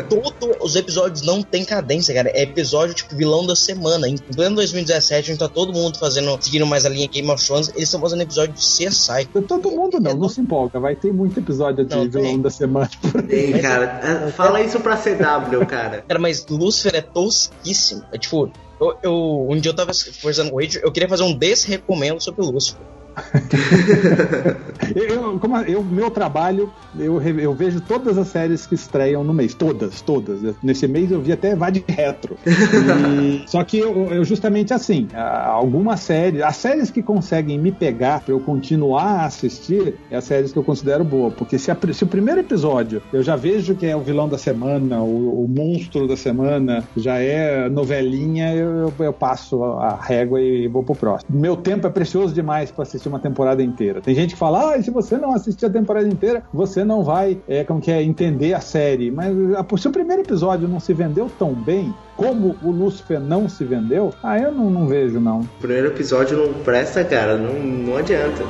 todos 0.10 0.58
os 0.62 0.75
episódios 0.75 1.21
não 1.21 1.41
tem 1.41 1.63
cadência, 1.63 2.13
cara. 2.13 2.30
É 2.30 2.41
episódio 2.41 2.93
tipo 2.93 3.15
vilão 3.15 3.45
da 3.45 3.56
semana. 3.56 4.08
Em 4.08 4.17
pleno 4.17 4.56
2017, 4.56 5.13
a 5.13 5.34
gente 5.34 5.39
tá 5.39 5.47
todo 5.47 5.73
mundo 5.73 5.97
fazendo, 5.97 6.38
seguindo 6.41 6.65
mais 6.65 6.86
a 6.86 6.89
linha 6.89 7.08
Game 7.08 7.30
of 7.30 7.43
Thrones. 7.43 7.69
Eles 7.69 7.84
estão 7.84 7.99
fazendo 7.99 8.21
episódio 8.21 8.53
de 8.53 8.60
CSI. 8.60 9.25
Todo 9.47 9.71
mundo 9.71 9.94
não, 9.99 10.15
não 10.15 10.29
se 10.29 10.41
empolga. 10.41 10.79
Vai 10.79 10.95
ter 10.95 11.13
muito 11.13 11.39
episódio 11.39 11.86
de 11.86 12.08
vilão 12.08 12.39
da 12.39 12.49
semana. 12.49 12.89
Tem, 13.27 13.60
cara. 13.62 13.99
É, 14.03 14.31
fala 14.31 14.62
isso 14.62 14.79
pra 14.79 14.97
CW, 14.97 15.65
cara. 15.67 16.03
Cara, 16.08 16.19
mas 16.19 16.45
Lucifer 16.47 16.95
é 16.95 17.01
tosquíssimo. 17.01 18.03
É 18.12 18.17
tipo, 18.17 18.51
eu, 18.79 18.97
eu, 19.01 19.47
um 19.49 19.58
dia 19.58 19.71
eu 19.71 19.75
tava 19.75 19.91
conversando 20.21 20.49
com 20.49 20.58
o 20.58 20.60
Richard, 20.60 20.86
eu 20.86 20.91
queria 20.91 21.08
fazer 21.08 21.23
um 21.23 21.38
desrecomendo 21.38 22.21
sobre 22.21 22.41
o 22.41 22.51
Lucifer. 22.51 22.81
eu, 24.95 25.39
como 25.39 25.58
eu, 25.58 25.84
meu 25.84 26.12
trabalho, 26.12 26.71
eu, 26.97 27.21
eu 27.21 27.54
vejo 27.54 27.82
todas 27.82 28.17
as 28.17 28.28
séries 28.28 28.65
que 28.65 28.75
estreiam 28.75 29.23
no 29.23 29.34
mês. 29.34 29.54
Todas, 29.54 30.01
todas. 30.01 30.56
Nesse 30.62 30.88
mês 30.88 31.12
eu 31.12 31.21
vi 31.21 31.32
até 31.32 31.56
Vade 31.56 31.84
Retro. 31.88 32.38
E, 32.45 33.43
só 33.47 33.63
que 33.63 33.78
eu, 33.78 34.08
eu, 34.12 34.25
justamente 34.25 34.73
assim, 34.73 35.08
algumas 35.13 36.01
séries, 36.01 36.41
as 36.41 36.58
séries 36.58 36.89
que 36.89 37.01
conseguem 37.01 37.58
me 37.58 37.71
pegar 37.71 38.21
para 38.21 38.34
eu 38.34 38.39
continuar 38.39 39.21
a 39.21 39.25
assistir, 39.25 39.95
é 40.10 40.17
as 40.17 40.23
séries 40.23 40.51
que 40.51 40.60
eu 40.60 40.63
considero 40.63 41.04
boa. 41.04 41.32
Porque 41.32 41.58
se, 41.58 41.71
a, 41.71 41.78
se, 41.93 42.04
o 42.04 42.08
primeiro 42.08 42.41
episódio 42.41 43.01
eu 43.13 43.23
já 43.23 43.36
vejo 43.36 43.75
que 43.75 43.86
é 43.86 43.95
o 43.95 44.01
vilão 44.01 44.28
da 44.28 44.38
semana, 44.38 45.01
o, 45.01 45.43
o 45.43 45.47
monstro 45.47 46.08
da 46.08 46.17
semana, 46.17 46.84
já 46.95 47.17
é 47.17 47.69
novelinha, 47.69 48.54
eu, 48.54 48.91
eu 48.99 49.13
passo 49.13 49.63
a 49.63 49.95
régua 49.95 50.41
e 50.41 50.67
vou 50.67 50.84
pro 50.84 50.95
próximo. 50.95 51.39
Meu 51.39 51.56
tempo 51.56 51.88
é 51.88 51.89
precioso 51.89 52.34
demais 52.34 52.71
para 52.71 52.84
assistir 52.84 53.05
assistir 53.06 53.10
uma 53.10 53.20
temporada 53.20 53.63
inteira. 53.63 54.02
Tem 54.02 54.15
gente 54.15 54.34
que 54.34 54.39
fala, 54.39 54.76
ah, 54.76 54.82
se 54.82 54.89
você 54.91 55.18
não 55.18 55.34
assistir 55.34 55.65
a 55.65 55.70
temporada 55.70 56.08
inteira, 56.08 56.44
você 56.54 56.84
não 56.84 57.04
vai, 57.04 57.38
é, 57.48 57.63
como 57.63 57.80
que 57.80 57.91
é, 57.91 58.02
entender 58.02 58.54
a 58.54 58.60
série. 58.60 59.12
Mas 59.12 59.34
se 59.80 59.88
o 59.88 59.91
primeiro 59.91 60.22
episódio 60.22 60.68
não 60.68 60.80
se 60.80 60.94
vendeu 60.94 61.30
tão 61.38 61.54
bem, 61.54 61.94
como 62.15 62.56
o 62.63 62.72
Lúcifer 62.72 63.20
não 63.20 63.48
se 63.48 63.63
vendeu, 63.63 64.13
ah, 64.24 64.39
eu 64.39 64.52
não, 64.52 64.70
não 64.70 64.88
vejo, 64.88 65.20
não. 65.20 65.41
O 65.41 65.60
primeiro 65.60 65.88
episódio 65.88 66.38
não 66.38 66.54
presta, 66.63 67.04
cara, 67.04 67.38
não, 67.38 67.54
não 67.54 67.98
adianta. 67.98 68.44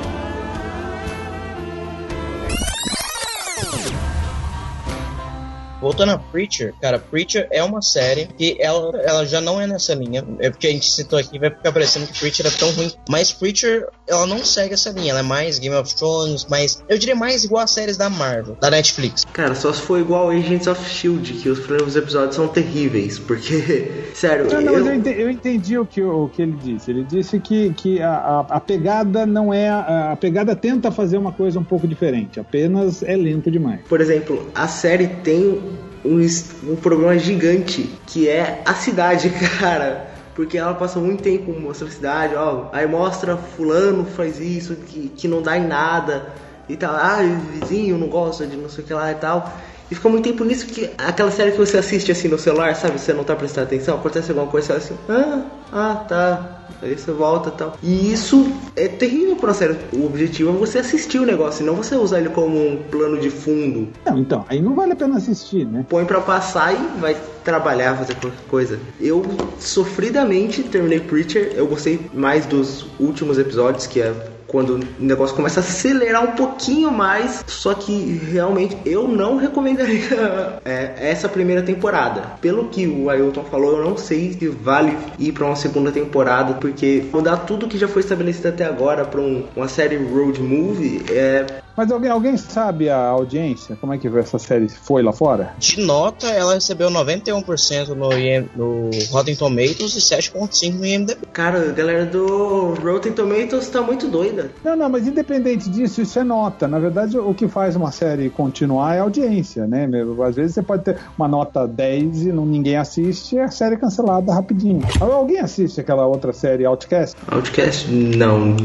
Voltando 5.80 6.12
a 6.12 6.18
Preacher, 6.18 6.74
cara, 6.80 6.98
Preacher 6.98 7.46
é 7.50 7.62
uma 7.62 7.82
série 7.82 8.26
que 8.26 8.56
ela, 8.58 8.98
ela 9.02 9.26
já 9.26 9.40
não 9.40 9.60
é 9.60 9.66
nessa 9.66 9.94
linha. 9.94 10.26
É 10.40 10.50
porque 10.50 10.66
a 10.66 10.70
gente 10.70 10.90
citou 10.90 11.18
aqui, 11.18 11.38
vai 11.38 11.50
ficar 11.50 11.70
parecendo 11.70 12.06
que 12.06 12.18
Preacher 12.18 12.46
é 12.46 12.50
tão 12.50 12.70
ruim. 12.72 12.90
Mas 13.08 13.30
Preacher, 13.30 13.86
ela 14.06 14.26
não 14.26 14.44
segue 14.44 14.74
essa 14.74 14.90
linha. 14.90 15.10
Ela 15.10 15.20
é 15.20 15.22
mais 15.22 15.58
Game 15.58 15.74
of 15.74 15.94
Thrones, 15.94 16.46
mais. 16.46 16.82
Eu 16.88 16.98
diria 16.98 17.14
mais 17.14 17.44
igual 17.44 17.64
às 17.64 17.72
séries 17.72 17.96
da 17.96 18.08
Marvel, 18.08 18.56
da 18.60 18.70
Netflix. 18.70 19.24
Cara, 19.32 19.54
só 19.54 19.72
se 19.72 19.80
for 19.80 20.00
igual 20.00 20.30
Agents 20.30 20.66
of 20.66 20.88
Shield, 20.88 21.32
que 21.34 21.48
os 21.48 21.58
primeiros 21.60 21.96
episódios 21.96 22.36
são 22.36 22.48
terríveis. 22.48 23.18
Porque, 23.18 24.10
sério. 24.14 24.46
Não, 24.50 24.60
não, 24.60 24.72
eu... 24.74 24.86
eu, 24.86 24.94
entendi, 24.94 25.20
eu 25.20 25.30
entendi, 25.30 25.78
o, 25.78 25.86
que, 25.86 26.02
o 26.02 26.28
que 26.28 26.42
ele 26.42 26.56
disse. 26.62 26.90
Ele 26.90 27.04
disse 27.04 27.38
que, 27.40 27.72
que 27.74 28.00
a, 28.00 28.14
a, 28.14 28.40
a 28.56 28.60
pegada 28.60 29.26
não 29.26 29.52
é. 29.52 29.68
A, 29.68 30.12
a 30.12 30.16
pegada 30.16 30.54
tenta 30.54 30.90
fazer 30.90 31.18
uma 31.18 31.32
coisa 31.32 31.58
um 31.58 31.64
pouco 31.64 31.86
diferente, 31.86 32.38
apenas 32.38 33.02
é 33.02 33.16
lento 33.16 33.50
demais. 33.50 33.80
Por 33.88 34.00
exemplo, 34.00 34.50
a 34.54 34.68
série 34.68 35.08
tem 35.08 35.60
um, 36.04 36.26
um 36.70 36.76
problema 36.76 37.18
gigante 37.18 37.90
que 38.06 38.28
é 38.28 38.62
a 38.64 38.74
cidade, 38.74 39.30
cara. 39.58 40.15
Porque 40.36 40.58
ela 40.58 40.74
passa 40.74 41.00
muito 41.00 41.22
tempo 41.22 41.50
mostrando 41.58 41.90
a 41.90 41.94
cidade, 41.94 42.34
ó. 42.36 42.66
Aí 42.70 42.86
mostra 42.86 43.38
fulano 43.38 44.04
faz 44.04 44.38
isso, 44.38 44.76
que, 44.76 45.08
que 45.08 45.26
não 45.26 45.40
dá 45.40 45.56
em 45.56 45.66
nada. 45.66 46.26
E 46.68 46.76
tal, 46.76 46.94
ah, 46.94 47.20
o 47.22 47.58
vizinho 47.58 47.96
não 47.96 48.08
gosta 48.08 48.46
de 48.46 48.54
não 48.54 48.68
sei 48.68 48.84
o 48.84 48.86
que 48.86 48.92
lá 48.92 49.10
e 49.10 49.14
tal. 49.14 49.50
E 49.90 49.94
fica 49.94 50.08
muito 50.08 50.24
tempo 50.24 50.44
nisso 50.44 50.66
que 50.66 50.90
aquela 50.98 51.30
série 51.30 51.52
que 51.52 51.58
você 51.58 51.78
assiste 51.78 52.10
assim 52.10 52.28
no 52.28 52.38
celular, 52.38 52.74
sabe? 52.74 52.98
Você 52.98 53.12
não 53.12 53.24
tá 53.24 53.34
prestando 53.34 53.68
atenção, 53.68 53.96
acontece 53.96 54.30
alguma 54.30 54.48
coisa, 54.48 54.78
você 54.78 54.92
assim, 54.92 54.98
ah, 55.08 55.42
ah, 55.72 56.04
tá. 56.08 56.56
Aí 56.82 56.98
você 56.98 57.12
volta 57.12 57.48
e 57.48 57.52
tal. 57.52 57.76
E 57.82 58.12
isso 58.12 58.52
é 58.74 58.88
terrível 58.88 59.36
pra 59.36 59.54
série. 59.54 59.76
O 59.94 60.04
objetivo 60.04 60.50
é 60.50 60.52
você 60.52 60.80
assistir 60.80 61.18
o 61.18 61.24
negócio, 61.24 61.64
não 61.64 61.76
você 61.76 61.94
usar 61.94 62.18
ele 62.18 62.28
como 62.30 62.58
um 62.58 62.82
plano 62.90 63.18
de 63.18 63.30
fundo. 63.30 63.88
Não, 64.04 64.18
então, 64.18 64.44
aí 64.48 64.60
não 64.60 64.74
vale 64.74 64.92
a 64.92 64.96
pena 64.96 65.16
assistir, 65.16 65.64
né? 65.64 65.86
Põe 65.88 66.04
pra 66.04 66.20
passar 66.20 66.74
e 66.74 67.00
vai 67.00 67.16
trabalhar, 67.46 67.96
fazer 67.96 68.16
qualquer 68.16 68.44
coisa. 68.48 68.80
Eu 69.00 69.24
sofridamente 69.60 70.64
terminei 70.64 70.98
Preacher, 70.98 71.52
eu 71.54 71.66
gostei 71.68 72.10
mais 72.12 72.44
dos 72.44 72.86
últimos 72.98 73.38
episódios, 73.38 73.86
que 73.86 74.02
é 74.02 74.12
quando 74.48 74.76
o 74.76 74.80
negócio 74.98 75.34
começa 75.34 75.60
a 75.60 75.62
acelerar 75.62 76.24
um 76.24 76.32
pouquinho 76.32 76.90
mais. 76.90 77.44
Só 77.46 77.72
que 77.72 78.20
realmente 78.30 78.76
eu 78.84 79.06
não 79.06 79.36
recomendaria 79.36 80.60
é, 80.64 80.94
essa 80.98 81.28
primeira 81.28 81.62
temporada. 81.62 82.22
Pelo 82.40 82.68
que 82.68 82.86
o 82.86 83.08
Ailton 83.08 83.44
falou, 83.44 83.78
eu 83.78 83.84
não 83.84 83.96
sei 83.96 84.32
se 84.32 84.48
vale 84.48 84.96
ir 85.18 85.32
para 85.32 85.46
uma 85.46 85.56
segunda 85.56 85.92
temporada, 85.92 86.54
porque 86.54 87.04
mudar 87.12 87.38
tudo 87.38 87.68
que 87.68 87.78
já 87.78 87.86
foi 87.86 88.02
estabelecido 88.02 88.48
até 88.48 88.64
agora 88.64 89.04
para 89.04 89.20
um, 89.20 89.44
uma 89.54 89.68
série 89.68 89.96
road 89.96 90.40
movie 90.40 91.02
é 91.10 91.60
Mas 91.76 91.92
alguém, 91.92 92.10
alguém 92.10 92.36
sabe 92.36 92.88
a 92.88 93.06
audiência? 93.08 93.76
Como 93.76 93.92
é 93.92 93.98
que 93.98 94.08
essa 94.08 94.38
série 94.38 94.68
foi 94.68 95.02
lá 95.02 95.12
fora? 95.12 95.52
De 95.58 95.80
nota, 95.80 96.26
ela 96.28 96.54
recebeu 96.54 96.90
91% 96.90 97.88
no, 97.88 98.12
IM, 98.12 98.48
no 98.56 98.90
Rotten 99.10 99.36
Tomatoes 99.36 99.94
e 99.94 100.00
7.5% 100.00 100.74
no 100.74 100.86
IMDb. 100.86 101.20
Cara, 101.32 101.68
a 101.68 101.72
galera 101.72 102.06
do 102.06 102.74
Rotten 102.74 103.12
Tomatoes 103.12 103.68
tá 103.68 103.82
muito 103.82 104.08
doida. 104.08 104.50
Não, 104.64 104.74
não, 104.74 104.88
mas 104.88 105.06
independente 105.06 105.68
disso, 105.68 106.00
isso 106.00 106.18
é 106.18 106.24
nota. 106.24 106.66
Na 106.66 106.78
verdade, 106.78 107.18
o 107.18 107.34
que 107.34 107.46
faz 107.46 107.76
uma 107.76 107.92
série 107.92 108.30
continuar 108.30 108.94
é 108.94 109.00
a 109.00 109.02
audiência, 109.02 109.66
né? 109.66 109.88
Às 110.26 110.34
vezes 110.34 110.54
você 110.54 110.62
pode 110.62 110.84
ter 110.84 110.98
uma 111.18 111.28
nota 111.28 111.66
10 111.66 112.26
e 112.26 112.32
não, 112.32 112.46
ninguém 112.46 112.76
assiste 112.76 113.36
e 113.36 113.38
a 113.38 113.48
série 113.48 113.74
é 113.74 113.78
cancelada 113.78 114.32
rapidinho. 114.32 114.80
Alguém 115.00 115.40
assiste 115.40 115.80
aquela 115.80 116.06
outra 116.06 116.32
série 116.32 116.64
Outcast? 116.64 117.16
Outcast? 117.30 117.90
Não. 117.90 118.56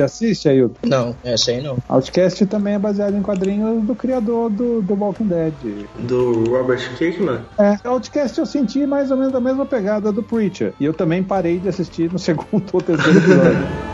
Você 0.00 0.02
assiste, 0.02 0.48
Ailton? 0.48 0.88
Não, 0.88 1.14
essa 1.22 1.50
aí 1.50 1.60
não. 1.60 1.76
Outcast 1.88 2.46
também 2.46 2.74
é 2.74 2.78
baseado 2.78 3.14
em 3.16 3.22
quadrinhos 3.22 3.84
do 3.84 3.94
criador 3.94 4.48
do, 4.48 4.80
do 4.80 4.94
Walking 4.94 5.26
Dead. 5.26 5.52
Do 5.98 6.44
Robert 6.48 6.80
Kirkman? 6.96 7.40
É, 7.58 7.76
Outcast 7.84 8.38
eu 8.38 8.46
senti 8.46 8.86
mais 8.86 9.10
ou 9.10 9.16
menos 9.18 9.34
a 9.34 9.40
mesma 9.40 9.66
pegada 9.66 10.10
do 10.10 10.22
Preacher. 10.22 10.72
E 10.80 10.84
eu 10.86 10.94
também 10.94 11.22
parei 11.22 11.58
de 11.58 11.68
assistir 11.68 12.10
no 12.10 12.18
segundo 12.18 12.64
ou 12.72 12.80
terceiro 12.80 13.18
episódio. 13.18 13.90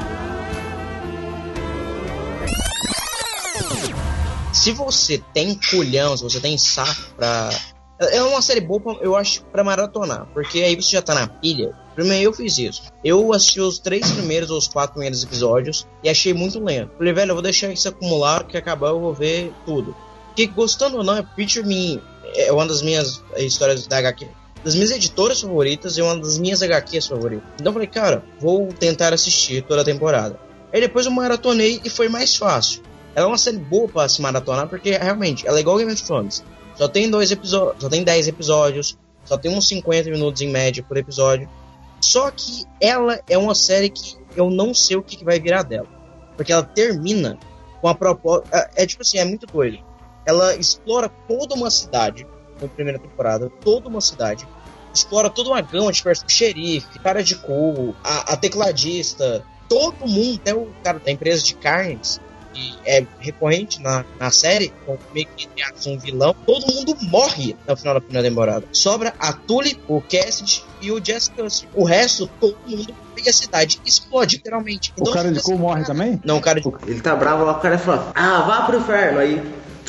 se 4.53 4.73
você 4.73 5.23
tem 5.33 5.59
culhão, 5.71 6.17
se 6.17 6.23
você 6.23 6.41
tem 6.41 6.57
saco 6.57 7.11
pra. 7.17 7.51
É 7.99 8.23
uma 8.23 8.43
série 8.43 8.61
boa, 8.61 8.99
eu 9.01 9.17
acho, 9.17 9.43
pra 9.45 9.65
maratonar. 9.65 10.27
Porque 10.35 10.61
aí 10.61 10.75
você 10.77 10.93
já 10.93 11.03
tá 11.03 11.15
na 11.15 11.27
pilha. 11.27 11.75
Primeiro 11.95 12.25
eu 12.25 12.33
fiz 12.33 12.59
isso. 12.59 12.83
Eu 13.03 13.33
assisti 13.33 13.61
os 13.61 13.79
três 13.79 14.11
primeiros 14.11 14.51
ou 14.51 14.59
os 14.59 14.69
quatro 14.69 14.93
primeiros 14.93 15.23
episódios 15.23 15.87
e 16.05 16.09
achei 16.09 16.35
muito 16.35 16.63
lento. 16.63 16.93
Falei, 16.99 17.13
velho, 17.13 17.31
eu 17.31 17.35
vou 17.35 17.43
deixar 17.43 17.73
isso 17.73 17.89
acumular, 17.89 18.47
que 18.47 18.57
acabar 18.57 18.89
eu 18.89 19.01
vou 19.01 19.15
ver 19.15 19.53
tudo. 19.65 19.97
Porque 20.27 20.47
gostando 20.47 20.99
ou 20.99 21.05
não, 21.05 21.17
é 21.17 21.23
Picture 21.23 21.67
Me 21.67 22.03
é 22.35 22.53
uma 22.53 22.67
das 22.67 22.83
minhas 22.83 23.23
histórias 23.39 23.87
da 23.87 23.99
HQ. 23.99 24.29
Das 24.63 24.75
minhas 24.75 24.91
editoras 24.91 25.41
favoritas 25.41 25.97
e 25.97 26.03
uma 26.03 26.17
das 26.17 26.39
minhas 26.39 26.63
HQs 26.63 27.07
favoritas. 27.07 27.49
Então 27.55 27.71
eu 27.71 27.73
falei, 27.73 27.89
cara, 27.89 28.23
vou 28.41 28.69
tentar 28.69 29.15
assistir 29.15 29.63
toda 29.63 29.83
a 29.83 29.85
temporada. 29.85 30.39
Aí 30.73 30.81
depois 30.81 31.07
eu 31.07 31.13
maratonei 31.13 31.81
e 31.85 31.89
foi 31.89 32.09
mais 32.09 32.37
fácil. 32.37 32.83
Ela 33.17 33.25
é 33.25 33.29
uma 33.29 33.39
série 33.39 33.57
boa 33.57 33.89
pra 33.89 34.07
se 34.11 34.21
maratonar, 34.21 34.69
porque 34.69 34.91
realmente 34.91 35.49
ela 35.49 35.57
é 35.57 35.63
igual 35.63 35.79
Game 35.79 35.91
of 35.91 36.05
Thrones. 36.05 36.45
Só 36.75 36.87
tem 36.87 37.11
dois 37.11 37.31
episódios, 37.31 37.83
só 37.83 37.89
tem 37.89 38.05
10 38.05 38.29
episódios, 38.29 38.99
só 39.25 39.39
tem 39.39 39.51
uns 39.51 39.67
50 39.69 40.11
minutos 40.11 40.43
em 40.43 40.51
média 40.51 40.85
por 40.87 40.99
episódio. 40.99 41.49
Só 41.99 42.31
que 42.31 42.67
ela 42.79 43.19
é 43.27 43.39
uma 43.39 43.55
série 43.55 43.89
que 43.89 44.19
eu 44.37 44.51
não 44.51 44.75
sei 44.75 44.99
o 44.99 45.03
que, 45.03 45.17
que 45.17 45.25
vai 45.25 45.41
virar 45.41 45.63
dela. 45.63 45.89
Porque 46.37 46.53
ela 46.53 46.63
termina 46.63 47.39
com 47.81 47.89
a 47.89 47.95
proposta. 47.95 48.47
É, 48.53 48.83
é 48.83 48.87
tipo 48.87 49.01
assim, 49.01 49.17
é 49.17 49.25
muito 49.25 49.47
doido. 49.47 49.79
Ela 50.27 50.55
explora 50.55 51.09
toda 51.09 51.55
uma 51.55 51.71
cidade 51.71 52.27
na 52.61 52.69
primeira 52.69 52.99
temporada, 52.99 53.51
toda 53.63 53.89
uma 53.89 54.03
cidade. 54.03 54.47
Explora 54.93 55.31
toda 55.31 55.49
uma 55.49 55.63
gama 55.63 55.91
de 55.91 56.03
personagens. 56.03 56.37
Xerife, 56.37 56.99
cara 56.99 57.25
de 57.25 57.35
cu, 57.37 57.95
a, 58.05 58.35
a 58.35 58.37
tecladista, 58.37 59.43
todo 59.67 60.07
mundo, 60.07 60.39
até 60.43 60.55
o 60.55 60.69
cara 60.85 60.99
da 60.99 61.11
empresa 61.11 61.43
de 61.43 61.55
carnes, 61.55 62.21
que 62.57 62.75
é 62.87 63.05
recorrente 63.21 63.83
na, 63.83 64.03
na 64.19 64.31
série, 64.31 64.73
com 64.87 64.97
meio 65.13 65.29
que 65.37 65.47
um 65.87 65.99
vilão, 65.99 66.35
todo 66.47 66.67
mundo 66.73 66.97
morre 67.03 67.55
no 67.69 67.77
final 67.77 67.95
da 67.95 68.01
primeira 68.01 68.27
temporada. 68.27 68.65
Sobra 68.73 69.13
a 69.19 69.33
Tully, 69.35 69.79
o 69.87 70.01
Cassidy 70.01 70.65
e 70.81 70.91
o 70.91 71.05
Jessica. 71.05 71.47
O 71.75 71.85
resto, 71.85 72.29
todo 72.41 72.57
mundo 72.67 72.95
e 73.25 73.29
a 73.29 73.33
cidade 73.33 73.81
explode, 73.85 74.37
literalmente. 74.37 74.93
Então, 74.97 75.11
o 75.11 75.15
cara 75.15 75.31
de 75.31 75.41
cu 75.43 75.59
morre 75.59 75.85
também? 75.85 76.21
Não, 76.25 76.39
o 76.39 76.41
cara 76.41 76.61
de 76.61 76.73
Ele 76.87 77.01
tá 77.01 77.15
bravo 77.15 77.45
lá, 77.45 77.53
o 77.53 77.61
cara 77.61 77.79
fala, 77.79 78.13
ah, 78.15 78.43
vá 78.43 78.63
pro 78.63 78.79
inferno. 78.79 79.19
Aí 79.19 79.43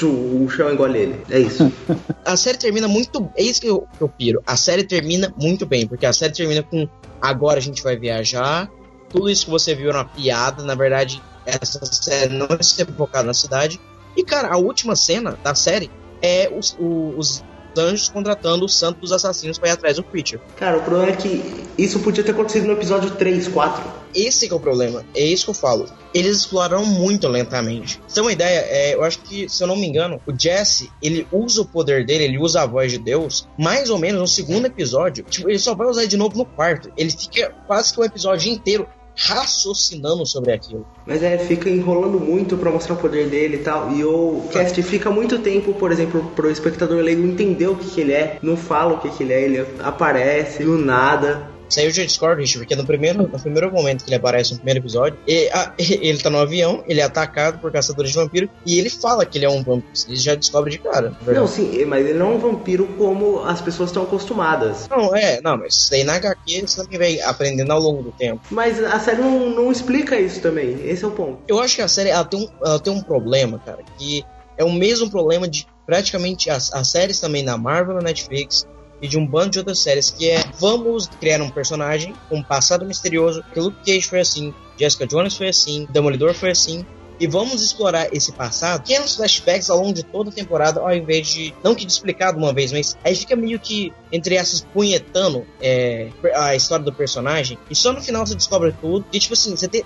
o 0.04 0.48
chão 0.50 0.72
engole 0.72 1.00
ele. 1.00 1.24
É 1.30 1.40
isso. 1.40 1.72
a 2.26 2.38
série 2.38 2.58
termina 2.58 2.88
muito. 2.88 3.30
É 3.36 3.44
isso 3.44 3.62
que 3.62 3.68
eu, 3.68 3.88
que 3.98 4.02
eu 4.02 4.10
piro. 4.10 4.42
A 4.46 4.56
série 4.56 4.84
termina 4.84 5.34
muito 5.40 5.66
bem, 5.66 5.88
porque 5.88 6.06
a 6.06 6.14
série 6.14 6.34
termina 6.34 6.64
com 6.64 6.88
agora 7.22 7.60
a 7.60 7.62
gente 7.62 7.82
vai 7.84 7.96
viajar. 7.96 8.70
Tudo 9.10 9.30
isso 9.30 9.46
que 9.46 9.52
você 9.52 9.74
viu 9.74 9.90
era 9.90 10.00
uma 10.00 10.06
piada, 10.06 10.64
na 10.64 10.76
verdade, 10.76 11.22
essa 11.48 11.84
série 11.86 12.34
não 12.34 12.48
é 12.48 12.62
ser 12.62 12.86
focada 12.88 13.26
na 13.26 13.34
cidade. 13.34 13.80
E, 14.16 14.24
cara, 14.24 14.54
a 14.54 14.58
última 14.58 14.96
cena 14.96 15.38
da 15.44 15.56
série 15.56 15.90
é 16.22 16.52
os, 16.54 16.76
os 16.80 17.44
anjos 17.78 18.10
contratando 18.10 18.66
o 18.66 18.70
santo 18.70 19.02
dos 19.02 19.12
assassinos 19.12 19.58
para 19.58 19.70
ir 19.70 19.72
atrás 19.72 19.98
do 19.98 20.04
Preacher. 20.04 20.40
Cara, 20.56 20.78
o 20.78 20.82
problema 20.82 21.12
é 21.12 21.16
que 21.16 21.68
isso 21.78 22.00
podia 22.00 22.24
ter 22.24 22.32
acontecido 22.32 22.66
no 22.66 22.74
episódio 22.74 23.12
3, 23.12 23.48
4. 23.48 23.98
Esse 24.16 24.50
é 24.50 24.54
o 24.54 24.60
problema, 24.60 25.06
é 25.14 25.24
isso 25.24 25.46
que 25.46 25.52
eu 25.52 25.54
falo. 25.54 25.86
Eles 26.14 26.38
exploraram 26.38 26.86
muito 26.86 27.28
lentamente. 27.28 28.02
Você 28.08 28.16
tem 28.16 28.24
uma 28.24 28.32
ideia, 28.32 28.60
é, 28.62 28.96
eu 28.96 29.04
acho 29.04 29.20
que, 29.20 29.48
se 29.48 29.62
eu 29.62 29.68
não 29.68 29.76
me 29.76 29.86
engano, 29.86 30.20
o 30.26 30.34
Jesse, 30.36 30.90
ele 31.04 31.28
usa 31.32 31.62
o 31.62 31.66
poder 31.66 32.06
dele, 32.06 32.24
ele 32.24 32.40
usa 32.40 32.64
a 32.64 32.66
voz 32.66 32.92
de 32.92 32.98
Deus, 32.98 33.48
mais 33.58 33.90
ou 33.90 34.00
menos 34.00 34.20
no 34.20 34.28
segundo 34.28 34.66
episódio. 34.66 35.24
Tipo, 35.30 35.50
ele 35.50 35.60
só 35.60 35.76
vai 35.76 35.88
usar 35.88 36.06
de 36.06 36.18
novo 36.18 36.36
no 36.38 36.46
quarto. 36.46 36.92
Ele 36.98 37.12
fica 37.12 37.54
quase 37.68 37.94
que 37.94 38.00
o 38.00 38.04
episódio 38.04 38.52
inteiro 38.52 38.88
raciocinando 39.18 40.26
sobre 40.26 40.52
aquilo. 40.54 40.86
Mas 41.06 41.24
é, 41.24 41.38
fica 41.38 41.70
enrolando 41.70 42.20
muito 42.20 42.56
para 42.58 42.72
mostrar 42.72 42.96
o 42.96 42.98
poder 42.98 43.30
dele 43.30 43.58
e 43.58 43.60
tal. 43.60 43.92
E 43.92 44.04
o 44.04 44.48
cast 44.52 44.82
fica 44.84 45.10
muito 45.10 45.40
tempo, 45.40 45.74
por 45.74 45.92
exemplo, 45.92 46.32
pro 46.36 46.52
espectador 46.52 47.02
leigo 47.02 47.26
entender 47.26 47.68
o 47.68 47.76
que, 47.76 47.90
que 47.90 48.02
ele 48.02 48.14
é, 48.14 48.38
não 48.42 48.56
fala 48.56 48.94
o 48.94 49.00
que, 49.00 49.10
que 49.10 49.24
ele 49.24 49.34
é, 49.34 49.42
ele 49.42 49.68
aparece 49.80 50.64
do 50.64 50.78
nada. 50.78 51.57
Saiu 51.70 51.92
de 51.92 52.06
Discord, 52.06 52.42
Richard, 52.42 52.60
porque 52.60 52.76
no 52.76 52.86
primeiro, 52.86 53.24
no 53.24 53.40
primeiro 53.40 53.72
momento 53.72 54.04
que 54.04 54.10
ele 54.10 54.16
aparece 54.16 54.52
no 54.54 54.58
primeiro 54.58 54.80
episódio, 54.80 55.18
ele, 55.28 55.50
a, 55.50 55.74
ele 55.78 56.18
tá 56.18 56.30
no 56.30 56.38
avião, 56.38 56.84
ele 56.88 57.02
é 57.02 57.04
atacado 57.04 57.60
por 57.60 57.72
caçadores 57.72 58.12
de 58.12 58.18
vampiro 58.18 58.50
e 58.66 58.80
ele 58.80 58.90
fala 58.90 59.26
que 59.26 59.38
ele 59.38 59.46
é 59.46 59.50
um 59.50 59.64
vampiro. 59.64 59.94
Ele 60.08 60.18
já 60.18 60.36
descobre 60.36 60.72
de 60.72 60.80
cara. 60.80 61.14
Não, 61.26 61.48
sim, 61.48 61.86
mas 61.86 62.06
ele 62.06 62.18
não 62.18 62.34
é 62.34 62.36
um 62.36 62.40
vampiro 62.40 62.88
como 62.98 63.44
as 63.44 63.62
pessoas 63.62 63.90
estão 63.90 64.04
acostumadas. 64.04 64.88
Não, 64.90 65.16
é, 65.16 65.42
não, 65.42 65.58
mas 65.58 65.76
isso 65.76 65.92
daí 65.92 66.04
na 66.04 66.16
HQ 66.16 66.62
você 66.66 66.84
também 66.84 66.98
vai 66.98 67.22
aprendendo 67.22 67.72
ao 67.72 67.80
longo 67.80 68.04
do 68.04 68.12
tempo. 68.12 68.42
Mas 68.50 68.82
a 68.84 69.00
série 69.00 69.22
não, 69.22 69.50
não 69.50 69.72
explica 69.72 70.20
isso 70.20 70.42
também, 70.42 70.88
esse 70.88 71.04
é 71.04 71.08
o 71.08 71.12
ponto. 71.12 71.40
Eu 71.48 71.60
acho 71.60 71.76
que 71.76 71.82
a 71.82 71.88
série 71.88 72.10
ela 72.10 72.26
tem 72.26 72.40
um, 72.40 72.50
ela 72.66 72.80
tem 72.80 72.94
um 72.94 73.02
problema, 73.02 73.60
cara, 73.64 73.80
que 73.98 74.24
é 74.58 74.64
o 74.64 74.72
mesmo 74.72 75.10
problema 75.10 75.48
de 75.48 75.68
praticamente 75.86 76.50
as, 76.50 76.74
as 76.74 76.90
séries 76.90 77.20
também 77.20 77.44
na 77.44 77.58
Marvel, 77.58 77.96
na 77.96 78.02
Netflix, 78.02 78.68
e 79.02 79.08
de 79.08 79.18
um 79.18 79.26
bando 79.26 79.52
de 79.52 79.60
outras 79.60 79.80
séries, 79.80 80.10
que 80.10 80.30
é 80.30 80.44
vamos 80.60 81.08
criar 81.08 81.42
um 81.42 81.50
personagem 81.50 82.14
com 82.30 82.38
um 82.38 82.44
passado 82.44 82.86
misterioso, 82.86 83.44
que 83.54 83.60
Luke 83.60 83.78
Cage 83.86 84.08
foi 84.08 84.20
assim, 84.20 84.54
Jessica 84.80 85.08
Jones 85.08 85.36
foi 85.36 85.50
assim, 85.50 85.88
Demolidor 85.90 86.34
foi 86.34 86.52
assim, 86.52 86.86
e 87.20 87.26
vamos 87.26 87.64
explorar 87.64 88.14
esse 88.14 88.32
passado, 88.32 88.82
pequenos 88.82 89.16
flashbacks 89.16 89.70
ao 89.70 89.80
longo 89.80 89.94
de 89.94 90.04
toda 90.04 90.30
a 90.30 90.34
temporada, 90.34 90.80
ao 90.80 90.94
invés 90.94 91.28
de, 91.28 91.54
não 91.64 91.74
que 91.74 91.86
de 91.86 91.92
explicar 91.92 92.32
de 92.32 92.38
uma 92.38 92.54
vez, 92.54 92.72
mas 92.72 92.96
aí 93.04 93.16
fica 93.16 93.36
meio 93.36 93.60
que, 93.60 93.92
entre 94.12 94.36
essas, 94.36 94.62
punhetando 94.62 95.46
é, 95.60 96.10
a 96.36 96.56
história 96.56 96.86
do 96.86 96.94
personagem, 96.94 97.58
e 97.70 97.76
só 97.76 97.92
no 97.92 98.02
final 98.02 98.26
você 98.26 98.36
descobre 98.36 98.74
tudo, 98.80 99.06
e 99.12 99.20
tipo 99.20 99.34
assim, 99.34 99.56
você 99.56 99.68
tem, 99.68 99.84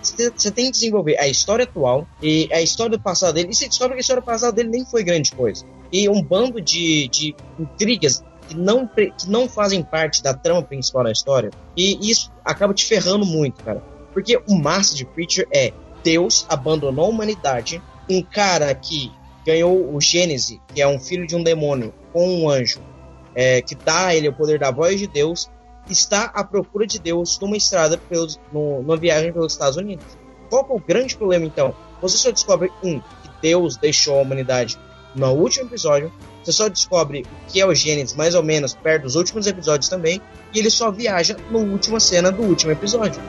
tem 0.54 0.65
que 0.65 0.71
desenvolver 0.71 1.17
a 1.17 1.28
história 1.28 1.63
atual 1.63 2.08
e 2.21 2.50
a 2.52 2.62
história 2.62 2.97
do 2.97 3.02
passado 3.02 3.34
dele, 3.34 3.50
e 3.52 3.56
você 3.56 3.67
descobre 3.67 3.95
que 3.95 4.00
a 4.00 4.02
história 4.02 4.21
do 4.21 4.26
passado 4.26 4.54
dele 4.54 4.69
nem 4.69 4.86
foi 4.86 5.04
grande 5.04 5.32
coisa. 5.32 5.65
E 5.91 6.08
um 6.08 6.21
bando 6.21 6.62
de, 6.62 7.08
de 7.10 7.36
intrigas 7.60 8.24
que 8.51 8.57
não, 8.57 8.85
que 8.85 9.29
não 9.29 9.47
fazem 9.47 9.81
parte 9.81 10.21
da 10.21 10.33
trama 10.33 10.61
principal 10.61 11.05
da 11.05 11.11
história. 11.11 11.51
E 11.75 12.11
isso 12.11 12.31
acaba 12.43 12.73
te 12.73 12.85
ferrando 12.85 13.25
muito, 13.25 13.63
cara. 13.63 13.81
Porque 14.13 14.41
o 14.47 14.55
massa 14.55 14.93
de 14.93 15.05
Preacher 15.05 15.47
é 15.53 15.71
Deus 16.03 16.45
abandonou 16.49 17.05
a 17.05 17.09
humanidade, 17.09 17.81
um 18.09 18.21
cara 18.21 18.73
que 18.75 19.11
ganhou 19.45 19.93
o 19.93 20.01
Gênese, 20.01 20.59
que 20.73 20.81
é 20.81 20.87
um 20.87 20.99
filho 20.99 21.25
de 21.25 21.35
um 21.35 21.43
demônio, 21.43 21.93
com 22.11 22.27
um 22.27 22.49
anjo, 22.49 22.81
é, 23.33 23.61
que 23.61 23.73
dá 23.73 24.07
a 24.07 24.15
ele 24.15 24.27
o 24.27 24.33
poder 24.33 24.59
da 24.59 24.69
voz 24.69 24.99
de 24.99 25.07
Deus, 25.07 25.49
está 25.89 26.25
à 26.25 26.43
procura 26.43 26.85
de 26.85 26.99
Deus 26.99 27.39
numa 27.39 27.55
estrada, 27.55 27.97
pelos, 27.97 28.39
no, 28.51 28.81
numa 28.81 28.97
viagem 28.97 29.31
pelos 29.31 29.53
Estados 29.53 29.77
Unidos. 29.77 30.05
Qual 30.49 30.67
é 30.69 30.73
o 30.73 30.79
grande 30.79 31.15
problema, 31.15 31.45
então? 31.45 31.73
Você 32.01 32.17
só 32.17 32.31
descobre, 32.31 32.69
um, 32.83 32.99
que 32.99 33.29
Deus 33.41 33.77
deixou 33.77 34.19
a 34.19 34.21
humanidade 34.21 34.77
no 35.15 35.32
último 35.34 35.67
episódio, 35.67 36.12
você 36.43 36.52
só 36.52 36.67
descobre 36.67 37.21
o 37.21 37.52
que 37.52 37.60
é 37.60 37.65
o 37.65 37.74
Gênesis 37.74 38.15
mais 38.15 38.36
ou 38.36 38.43
menos 38.43 38.74
perto 38.74 39.04
dos 39.04 39.15
últimos 39.15 39.45
episódios 39.47 39.89
também, 39.89 40.21
e 40.54 40.60
ele 40.60 40.69
só 40.69 40.91
viaja 40.91 41.38
na 41.50 41.60
última 41.60 42.00
cena 42.00 42.32
do 42.32 42.43
último 42.43 42.71
episódio. 42.71 43.21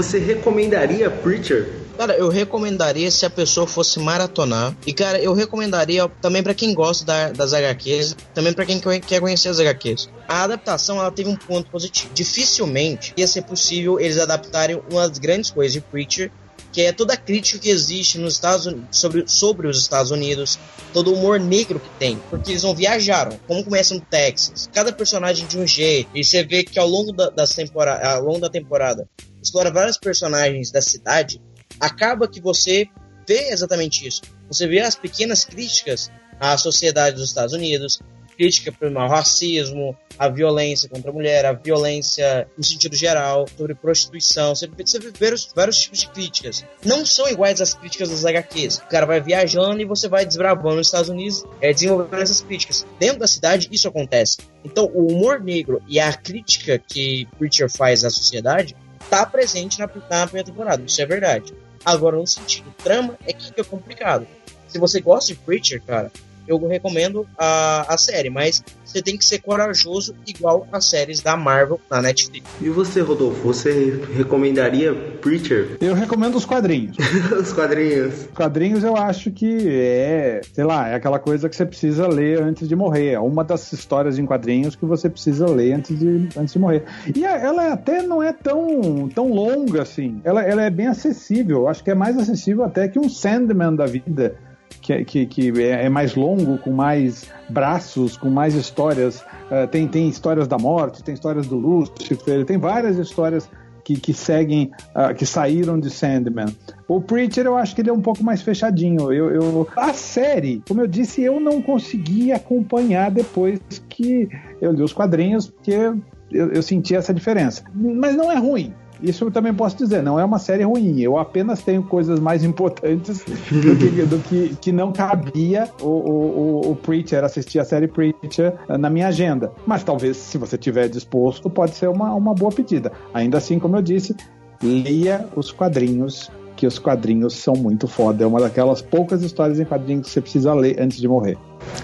Você 0.00 0.18
recomendaria 0.18 1.10
Preacher? 1.10 1.68
Cara, 1.98 2.14
eu 2.14 2.30
recomendaria 2.30 3.10
se 3.10 3.26
a 3.26 3.28
pessoa 3.28 3.66
fosse 3.66 4.00
maratonar. 4.00 4.74
E, 4.86 4.94
cara, 4.94 5.20
eu 5.20 5.34
recomendaria 5.34 6.08
também 6.22 6.42
para 6.42 6.54
quem 6.54 6.72
gosta 6.72 7.04
da, 7.04 7.30
das 7.30 7.52
HQs, 7.52 8.16
também 8.32 8.54
para 8.54 8.64
quem 8.64 8.80
quer 8.80 9.20
conhecer 9.20 9.50
as 9.50 9.60
HQs. 9.60 10.08
A 10.26 10.44
adaptação 10.44 10.98
ela 10.98 11.10
teve 11.10 11.28
um 11.28 11.36
ponto 11.36 11.70
positivo. 11.70 12.08
Dificilmente 12.14 13.12
ia 13.14 13.26
ser 13.26 13.42
possível 13.42 14.00
eles 14.00 14.18
adaptarem 14.18 14.80
uma 14.90 15.06
das 15.06 15.18
grandes 15.18 15.50
coisas 15.50 15.74
de 15.74 15.82
Preacher 15.82 16.32
que 16.72 16.82
é 16.82 16.92
toda 16.92 17.14
a 17.14 17.16
crítica 17.16 17.58
que 17.58 17.68
existe 17.68 18.18
nos 18.18 18.34
Estados 18.34 18.66
Unidos, 18.66 18.98
sobre, 18.98 19.24
sobre 19.26 19.68
os 19.68 19.78
Estados 19.78 20.10
Unidos, 20.10 20.58
todo 20.92 21.10
o 21.10 21.14
humor 21.14 21.40
negro 21.40 21.80
que 21.80 21.90
tem, 21.98 22.16
porque 22.30 22.52
eles 22.52 22.62
não 22.62 22.74
viajaram, 22.74 23.38
como 23.46 23.64
começa 23.64 23.94
no 23.94 24.00
Texas, 24.00 24.68
cada 24.72 24.92
personagem 24.92 25.46
de 25.46 25.58
um 25.58 25.66
jeito, 25.66 26.10
e 26.14 26.24
você 26.24 26.42
vê 26.44 26.62
que 26.62 26.78
ao 26.78 26.88
longo 26.88 27.12
da, 27.12 27.30
das 27.30 27.54
temporada, 27.54 28.08
ao 28.08 28.22
longo 28.22 28.40
da 28.40 28.50
temporada 28.50 29.08
explora 29.42 29.70
vários 29.70 29.98
personagens 29.98 30.70
da 30.70 30.80
cidade, 30.80 31.40
acaba 31.78 32.28
que 32.28 32.40
você 32.40 32.86
vê 33.26 33.50
exatamente 33.50 34.06
isso. 34.06 34.22
Você 34.48 34.66
vê 34.66 34.80
as 34.80 34.94
pequenas 34.94 35.44
críticas 35.44 36.10
à 36.38 36.56
sociedade 36.58 37.16
dos 37.16 37.28
Estados 37.28 37.54
Unidos, 37.54 38.00
crítica 38.40 38.74
ao 38.96 39.08
racismo, 39.08 39.94
a 40.18 40.26
violência 40.26 40.88
contra 40.88 41.10
a 41.10 41.12
mulher, 41.12 41.44
a 41.44 41.52
violência 41.52 42.48
no 42.56 42.64
sentido 42.64 42.96
geral, 42.96 43.46
sobre 43.54 43.74
prostituição. 43.74 44.54
Você, 44.54 44.66
vê 44.66 45.12
vários, 45.20 45.52
vários 45.54 45.78
tipos 45.78 46.00
de 46.00 46.08
críticas. 46.08 46.64
Não 46.82 47.04
são 47.04 47.28
iguais 47.28 47.60
às 47.60 47.74
críticas 47.74 48.08
das 48.08 48.24
HQs. 48.24 48.78
O 48.78 48.88
cara 48.88 49.04
vai 49.04 49.20
viajando 49.20 49.82
e 49.82 49.84
você 49.84 50.08
vai 50.08 50.24
desbravando 50.24 50.76
nos 50.76 50.86
Estados 50.86 51.10
Unidos, 51.10 51.44
é, 51.60 51.70
desenvolvendo 51.70 52.22
essas 52.22 52.40
críticas. 52.40 52.86
Dentro 52.98 53.18
da 53.18 53.26
cidade, 53.26 53.68
isso 53.70 53.86
acontece. 53.86 54.38
Então, 54.64 54.90
o 54.94 55.12
humor 55.12 55.38
negro 55.38 55.82
e 55.86 56.00
a 56.00 56.10
crítica 56.10 56.78
que 56.78 57.28
Preacher 57.38 57.70
faz 57.70 58.06
à 58.06 58.10
sociedade 58.10 58.74
está 59.02 59.26
presente 59.26 59.78
na, 59.78 59.86
na 59.86 60.26
primeira 60.26 60.46
temporada. 60.46 60.82
Isso 60.82 61.02
é 61.02 61.04
verdade. 61.04 61.52
Agora, 61.84 62.16
no 62.16 62.26
sentido 62.26 62.74
trama, 62.82 63.18
é 63.26 63.34
que 63.34 63.44
fica 63.44 63.64
complicado. 63.64 64.26
Se 64.66 64.78
você 64.78 64.98
gosta 64.98 65.34
de 65.34 65.38
Preacher, 65.40 65.82
cara, 65.82 66.10
eu 66.50 66.68
recomendo 66.68 67.26
a, 67.38 67.94
a 67.94 67.98
série, 67.98 68.30
mas 68.30 68.62
você 68.84 69.00
tem 69.00 69.16
que 69.16 69.24
ser 69.24 69.38
corajoso 69.38 70.14
igual 70.26 70.66
as 70.72 70.88
séries 70.88 71.20
da 71.20 71.36
Marvel 71.36 71.80
na 71.90 72.02
Netflix. 72.02 72.46
E 72.60 72.68
você, 72.68 73.00
Rodolfo, 73.00 73.40
você 73.40 74.02
recomendaria 74.14 74.92
Preacher? 75.20 75.76
Eu 75.80 75.94
recomendo 75.94 76.36
os 76.36 76.44
quadrinhos. 76.44 76.96
os 77.38 77.52
quadrinhos. 77.52 78.14
Os 78.14 78.26
quadrinhos 78.34 78.84
eu 78.84 78.96
acho 78.96 79.30
que 79.30 79.68
é, 79.68 80.40
sei 80.52 80.64
lá, 80.64 80.88
é 80.88 80.94
aquela 80.94 81.18
coisa 81.18 81.48
que 81.48 81.54
você 81.54 81.64
precisa 81.64 82.08
ler 82.08 82.42
antes 82.42 82.68
de 82.68 82.74
morrer. 82.74 83.12
É 83.12 83.20
uma 83.20 83.44
das 83.44 83.72
histórias 83.72 84.18
em 84.18 84.26
quadrinhos 84.26 84.74
que 84.74 84.84
você 84.84 85.08
precisa 85.08 85.46
ler 85.46 85.74
antes 85.74 85.98
de, 85.98 86.28
antes 86.36 86.52
de 86.52 86.58
morrer. 86.58 86.84
E 87.14 87.24
ela 87.24 87.72
até 87.72 88.02
não 88.02 88.22
é 88.22 88.32
tão, 88.32 89.08
tão 89.14 89.32
longa 89.32 89.82
assim. 89.82 90.20
Ela, 90.24 90.42
ela 90.42 90.62
é 90.62 90.70
bem 90.70 90.88
acessível. 90.88 91.58
Eu 91.58 91.68
acho 91.68 91.84
que 91.84 91.90
é 91.90 91.94
mais 91.94 92.18
acessível 92.18 92.64
até 92.64 92.88
que 92.88 92.98
um 92.98 93.08
Sandman 93.08 93.74
da 93.74 93.86
vida 93.86 94.36
que, 94.80 95.04
que, 95.04 95.26
que 95.26 95.62
é, 95.62 95.86
é 95.86 95.88
mais 95.88 96.14
longo, 96.14 96.58
com 96.58 96.70
mais 96.70 97.30
braços, 97.48 98.16
com 98.16 98.30
mais 98.30 98.54
histórias. 98.54 99.20
Uh, 99.50 99.66
tem, 99.70 99.86
tem 99.88 100.08
histórias 100.08 100.46
da 100.46 100.58
morte, 100.58 101.02
tem 101.02 101.14
histórias 101.14 101.46
do 101.46 101.56
Lucifer, 101.56 102.44
tem 102.44 102.58
várias 102.58 102.96
histórias 102.98 103.48
que, 103.84 103.98
que 103.98 104.12
seguem, 104.12 104.70
uh, 104.94 105.14
que 105.14 105.26
saíram 105.26 105.78
de 105.78 105.90
Sandman. 105.90 106.54
O 106.86 107.00
Preacher 107.00 107.46
eu 107.46 107.56
acho 107.56 107.74
que 107.74 107.82
ele 107.82 107.90
é 107.90 107.92
um 107.92 108.00
pouco 108.00 108.22
mais 108.22 108.42
fechadinho. 108.42 109.12
Eu, 109.12 109.30
eu, 109.30 109.68
a 109.76 109.92
série, 109.92 110.62
como 110.66 110.80
eu 110.80 110.86
disse, 110.86 111.22
eu 111.22 111.40
não 111.40 111.60
consegui 111.60 112.32
acompanhar 112.32 113.10
depois 113.10 113.60
que 113.88 114.28
eu 114.60 114.72
li 114.72 114.82
os 114.82 114.92
quadrinhos, 114.92 115.48
porque 115.48 115.72
eu, 115.72 116.52
eu 116.52 116.62
senti 116.62 116.94
essa 116.94 117.12
diferença. 117.12 117.64
Mas 117.74 118.16
não 118.16 118.30
é 118.30 118.36
ruim. 118.36 118.72
Isso 119.02 119.24
eu 119.24 119.30
também 119.30 119.54
posso 119.54 119.76
dizer, 119.76 120.02
não 120.02 120.18
é 120.18 120.24
uma 120.24 120.38
série 120.38 120.64
ruim. 120.64 121.00
Eu 121.00 121.18
apenas 121.18 121.62
tenho 121.62 121.82
coisas 121.82 122.20
mais 122.20 122.44
importantes 122.44 123.24
do 123.50 123.76
que, 123.76 124.02
do 124.02 124.18
que, 124.18 124.56
que 124.56 124.72
não 124.72 124.92
cabia 124.92 125.68
o, 125.80 125.86
o, 125.86 126.70
o, 126.70 126.76
Preacher, 126.76 127.24
assistir 127.24 127.58
a 127.58 127.64
série 127.64 127.88
Preacher 127.88 128.54
na 128.68 128.90
minha 128.90 129.08
agenda. 129.08 129.52
Mas 129.66 129.82
talvez, 129.82 130.16
se 130.16 130.38
você 130.38 130.56
tiver 130.58 130.88
disposto, 130.88 131.48
pode 131.48 131.74
ser 131.74 131.88
uma, 131.88 132.14
uma 132.14 132.34
boa 132.34 132.52
pedida. 132.52 132.92
Ainda 133.14 133.38
assim, 133.38 133.58
como 133.58 133.76
eu 133.76 133.82
disse, 133.82 134.14
leia 134.62 135.26
os 135.34 135.50
quadrinhos 135.50 136.30
que 136.60 136.66
os 136.66 136.78
quadrinhos 136.78 137.36
são 137.36 137.54
muito 137.54 137.88
foda. 137.88 138.22
É 138.22 138.26
uma 138.26 138.38
daquelas 138.38 138.82
poucas 138.82 139.22
histórias 139.22 139.58
em 139.58 139.64
quadrinhos 139.64 140.06
que 140.06 140.12
você 140.12 140.20
precisa 140.20 140.52
ler 140.52 140.78
antes 140.78 140.98
de 140.98 141.08
morrer. 141.08 141.38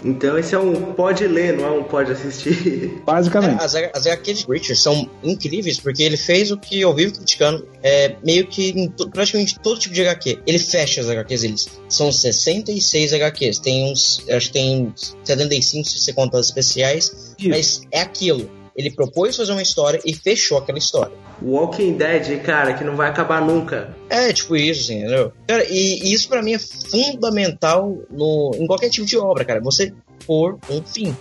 Então 0.04 0.36
esse 0.36 0.54
é 0.54 0.58
um 0.58 0.92
pode 0.92 1.26
ler, 1.26 1.56
não 1.56 1.64
é 1.64 1.70
um 1.70 1.82
pode 1.82 2.12
assistir. 2.12 3.00
Basicamente. 3.06 3.58
É, 3.58 3.64
as, 3.64 3.74
as 3.74 4.06
HQs 4.06 4.40
de 4.40 4.46
Richard 4.46 4.76
são 4.76 5.08
incríveis 5.24 5.80
porque 5.80 6.02
ele 6.02 6.18
fez 6.18 6.50
o 6.50 6.58
que 6.58 6.78
eu 6.78 6.94
vivo 6.94 7.14
criticando 7.14 7.66
é, 7.82 8.16
meio 8.22 8.46
que 8.46 8.68
em 8.68 8.90
praticamente 9.10 9.58
todo 9.60 9.80
tipo 9.80 9.94
de 9.94 10.02
HQ. 10.02 10.40
Ele 10.46 10.58
fecha 10.58 11.00
as 11.00 11.08
HQs, 11.08 11.44
eles 11.44 11.68
são 11.88 12.12
66 12.12 13.14
HQs. 13.14 13.58
Tem 13.58 13.90
uns, 13.90 14.26
acho 14.28 14.48
que 14.48 14.52
tem 14.52 14.92
75 15.24 15.88
se 15.88 15.98
você 15.98 16.12
conta 16.12 16.38
as 16.38 16.46
especiais, 16.46 17.34
Isso. 17.38 17.48
mas 17.48 17.80
é 17.90 18.02
aquilo. 18.02 18.50
Ele 18.76 18.90
propôs 18.90 19.34
fazer 19.34 19.52
uma 19.52 19.62
história 19.62 19.98
e 20.04 20.12
fechou 20.12 20.58
aquela 20.58 20.76
história. 20.76 21.16
Walking 21.42 21.94
Dead, 21.94 22.42
cara, 22.42 22.75
que 22.75 22.85
não 22.85 22.96
vai 22.96 23.09
acabar 23.09 23.40
nunca. 23.40 23.94
É, 24.09 24.33
tipo 24.33 24.57
isso, 24.57 24.83
assim, 24.83 25.01
entendeu? 25.01 25.33
Cara, 25.46 25.64
e, 25.68 26.03
e 26.03 26.12
isso 26.14 26.29
para 26.29 26.42
mim 26.42 26.55
é 26.55 26.59
fundamental 26.59 27.99
no, 28.11 28.53
em 28.59 28.66
qualquer 28.66 28.88
tipo 28.88 29.07
de 29.07 29.18
obra, 29.18 29.44
cara. 29.44 29.61
Você 29.61 29.92
pôr 30.27 30.59
um 30.70 30.83
fim. 30.83 31.16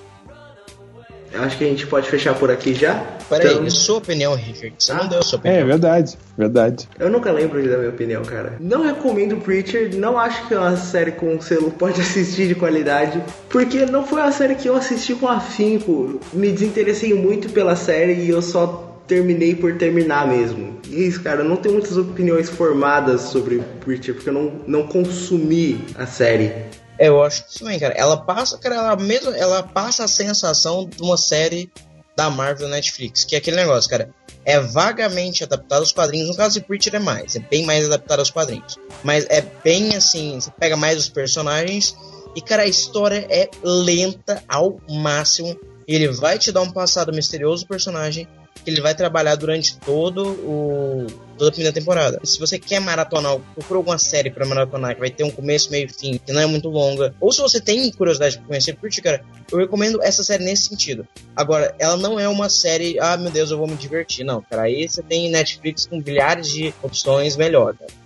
Acho 1.38 1.58
que 1.58 1.66
a 1.66 1.68
gente 1.68 1.86
pode 1.88 2.08
fechar 2.08 2.34
por 2.36 2.50
aqui 2.50 2.74
já. 2.74 3.04
Peraí, 3.30 3.56
então... 3.56 3.70
sua 3.70 3.98
opinião, 3.98 4.36
Richard? 4.36 4.74
Você 4.78 4.92
ah, 4.92 4.96
não 4.96 5.08
deu 5.08 5.20
a 5.20 5.22
sua 5.22 5.38
opinião. 5.40 5.60
É 5.60 5.64
verdade, 5.66 6.18
verdade. 6.38 6.88
Eu 6.98 7.10
nunca 7.10 7.32
lembro 7.32 7.62
da 7.68 7.78
minha 7.78 7.90
opinião, 7.90 8.24
cara. 8.24 8.56
Não 8.60 8.84
recomendo 8.84 9.36
Preacher, 9.38 9.96
não 9.96 10.18
acho 10.18 10.48
que 10.48 10.54
é 10.54 10.60
uma 10.60 10.78
série 10.78 11.12
com 11.12 11.40
selo 11.42 11.72
pode 11.72 12.00
assistir 12.02 12.48
de 12.48 12.56
qualidade, 12.56 13.22
porque 13.50 13.86
não 13.86 14.06
foi 14.06 14.22
uma 14.22 14.32
série 14.32 14.56
que 14.56 14.70
eu 14.70 14.76
assisti 14.76 15.14
com 15.16 15.28
afinco. 15.28 16.20
Me 16.32 16.52
desinteressei 16.52 17.14
muito 17.14 17.50
pela 17.50 17.76
série 17.76 18.14
e 18.14 18.30
eu 18.30 18.42
só 18.42 18.85
terminei 19.08 19.56
por 19.56 19.78
terminar 19.78 20.28
mesmo. 20.28 20.80
E 20.88 21.08
isso, 21.08 21.22
cara, 21.22 21.42
eu 21.42 21.50
não 21.50 21.58
tenho 21.58 21.76
muitas 21.76 21.98
opiniões 21.98 22.50
formadas 22.50 23.22
sobre 23.22 23.64
Preacher, 23.80 24.16
porque 24.16 24.30
eu 24.30 24.34
não, 24.34 24.62
não 24.68 24.88
consumi 24.88 25.84
a 25.96 26.06
série. 26.06 26.52
É, 26.98 27.10
eu 27.10 27.22
acho 27.24 27.46
que 27.46 27.60
sim, 27.60 27.80
cara. 27.80 27.94
Ela 27.96 28.18
passa, 28.18 28.58
cara, 28.58 28.76
ela 28.76 28.96
mesmo, 28.96 29.32
ela 29.32 29.64
passa 29.64 30.06
a 30.06 30.08
sensação 30.08 30.88
de 30.88 31.02
uma 31.02 31.18
série 31.18 31.70
da 32.16 32.30
Marvel 32.30 32.70
Netflix, 32.70 33.26
que 33.26 33.36
é 33.36 33.40
aquele 33.40 33.58
negócio, 33.58 33.90
cara, 33.90 34.10
é 34.46 34.60
vagamente 34.60 35.44
adaptado 35.44 35.80
aos 35.80 35.92
quadrinhos. 35.92 36.30
No 36.30 36.36
caso 36.36 36.60
de 36.60 36.66
Preacher 36.66 36.96
é 36.96 37.00
mais, 37.00 37.36
é 37.36 37.40
bem 37.40 37.66
mais 37.66 37.86
adaptado 37.86 38.20
aos 38.20 38.32
quadrinhos. 38.32 38.78
Mas 39.04 39.26
é 39.30 39.42
bem 39.42 39.96
assim, 39.96 40.40
você 40.40 40.50
pega 40.52 40.78
mais 40.78 40.98
os 40.98 41.10
personagens 41.10 41.96
e, 42.36 42.42
cara, 42.42 42.64
a 42.64 42.68
história 42.68 43.26
é 43.30 43.50
lenta 43.64 44.44
ao 44.48 44.80
máximo. 44.90 45.58
Ele 45.88 46.08
vai 46.08 46.38
te 46.38 46.52
dar 46.52 46.62
um 46.62 46.72
passado 46.72 47.14
misterioso 47.14 47.64
do 47.64 47.68
personagem 47.68 48.28
que 48.66 48.72
ele 48.72 48.82
vai 48.82 48.96
trabalhar 48.96 49.36
durante 49.36 49.78
todo 49.78 50.28
o 50.28 51.08
toda 51.38 51.50
a 51.50 51.52
primeira 51.52 51.74
temporada. 51.74 52.20
Se 52.24 52.40
você 52.40 52.58
quer 52.58 52.80
maratonar, 52.80 53.38
procura 53.54 53.78
alguma 53.78 53.98
série 53.98 54.32
para 54.32 54.46
maratonar 54.46 54.96
que 54.96 55.02
vai 55.02 55.10
ter 55.10 55.24
um 55.24 55.30
começo, 55.30 55.70
meio 55.70 55.86
e 55.86 55.90
fim, 55.90 56.18
que 56.18 56.32
não 56.32 56.42
é 56.42 56.46
muito 56.46 56.70
longa, 56.70 57.14
ou 57.20 57.32
se 57.32 57.42
você 57.42 57.60
tem 57.60 57.92
curiosidade 57.92 58.38
para 58.38 58.48
conhecer 58.48 58.74
Preacher, 58.74 59.04
cara, 59.04 59.24
eu 59.52 59.58
recomendo 59.60 60.02
essa 60.02 60.24
série 60.24 60.44
nesse 60.44 60.70
sentido. 60.70 61.06
Agora, 61.36 61.76
ela 61.78 61.98
não 61.98 62.20
é 62.20 62.28
uma 62.28 62.50
série, 62.50 62.98
ah, 63.00 63.18
meu 63.18 63.32
Deus, 63.32 63.52
eu 63.52 63.58
vou 63.58 63.68
me 63.68 63.76
divertir. 63.76 64.26
Não, 64.26 64.42
cara, 64.42 64.64
aí 64.64 64.88
você 64.88 65.04
tem 65.04 65.30
Netflix 65.30 65.86
com 65.86 65.98
milhares 65.98 66.50
de 66.50 66.74
opções 66.82 67.36
melhor, 67.36 67.76
cara. 67.76 68.05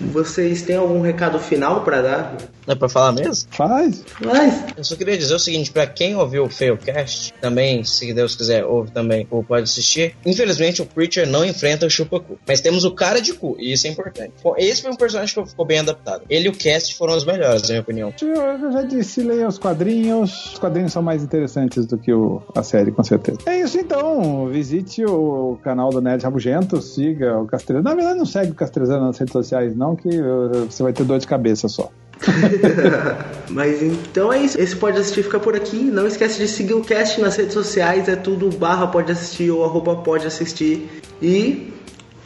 Vocês 0.00 0.62
têm 0.62 0.76
algum 0.76 1.00
recado 1.00 1.38
final 1.38 1.82
para 1.84 2.02
dar? 2.02 2.36
É 2.66 2.74
pra 2.74 2.88
falar 2.88 3.12
mesmo? 3.12 3.48
Faz. 3.50 4.02
Faz. 4.06 4.64
Eu 4.76 4.84
só 4.84 4.96
queria 4.96 5.16
dizer 5.16 5.34
o 5.34 5.38
seguinte, 5.38 5.70
para 5.70 5.86
quem 5.86 6.16
ouviu 6.16 6.44
o 6.44 6.50
Failcast, 6.50 7.32
também, 7.40 7.84
se 7.84 8.12
Deus 8.12 8.34
quiser, 8.34 8.64
ouve 8.64 8.90
também, 8.90 9.26
ou 9.30 9.42
pode 9.42 9.62
assistir. 9.62 10.16
Infelizmente, 10.24 10.82
o 10.82 10.86
Preacher 10.86 11.28
não 11.28 11.44
enfrenta 11.44 11.86
o 11.86 11.90
Chupacu. 11.90 12.38
Mas 12.46 12.60
temos 12.60 12.84
o 12.84 12.90
cara 12.90 13.20
de 13.20 13.32
cu, 13.34 13.56
e 13.58 13.72
isso 13.72 13.86
é 13.86 13.90
importante. 13.90 14.32
Esse 14.58 14.82
foi 14.82 14.90
um 14.90 14.96
personagem 14.96 15.34
que 15.34 15.48
ficou 15.48 15.64
bem 15.64 15.78
adaptado. 15.78 16.22
Ele 16.28 16.46
e 16.46 16.48
o 16.48 16.52
Cast 16.52 16.96
foram 16.96 17.16
os 17.16 17.24
melhores, 17.24 17.62
na 17.62 17.68
minha 17.68 17.80
opinião. 17.80 18.12
Eu 18.20 18.72
já 18.72 18.82
disse, 18.82 19.22
leia 19.22 19.46
os 19.46 19.58
quadrinhos. 19.58 20.52
Os 20.52 20.58
quadrinhos 20.58 20.92
são 20.92 21.02
mais 21.02 21.22
interessantes 21.22 21.86
do 21.86 21.96
que 21.96 22.12
o, 22.12 22.42
a 22.54 22.62
série, 22.62 22.90
com 22.90 23.04
certeza. 23.04 23.38
É 23.46 23.60
isso 23.60 23.78
então. 23.78 24.48
Visite 24.48 25.04
o 25.04 25.58
canal 25.62 25.90
do 25.90 26.00
Nerd 26.00 26.22
Rabugento, 26.22 26.82
siga 26.82 27.38
o 27.38 27.46
Castrezano. 27.46 27.84
Na 27.84 27.94
verdade, 27.94 28.18
não 28.18 28.26
segue 28.26 28.50
o 28.50 28.54
Castrezano 28.54 29.06
nas 29.06 29.18
redes 29.18 29.32
sociais, 29.32 29.76
não, 29.76 29.85
que 29.94 30.08
uh, 30.08 30.66
você 30.68 30.82
vai 30.82 30.92
ter 30.92 31.04
dor 31.04 31.18
de 31.18 31.26
cabeça 31.26 31.68
só. 31.68 31.90
Mas 33.50 33.82
então 33.82 34.32
é 34.32 34.38
isso. 34.38 34.58
Esse 34.58 34.74
Pode 34.74 34.98
Assistir 34.98 35.22
fica 35.22 35.38
por 35.38 35.54
aqui. 35.54 35.76
Não 35.76 36.06
esquece 36.06 36.38
de 36.38 36.48
seguir 36.48 36.74
o 36.74 36.82
cast 36.82 37.20
nas 37.20 37.36
redes 37.36 37.52
sociais. 37.52 38.08
É 38.08 38.16
tudo 38.16 38.50
barra 38.56 38.86
pode 38.86 39.12
assistir 39.12 39.50
ou 39.50 39.64
arroba 39.64 39.96
pode 39.96 40.26
assistir. 40.26 41.02
E 41.20 41.72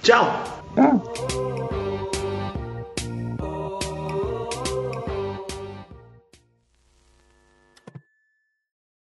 tchau! 0.02 0.62
Ah. 0.76 1.49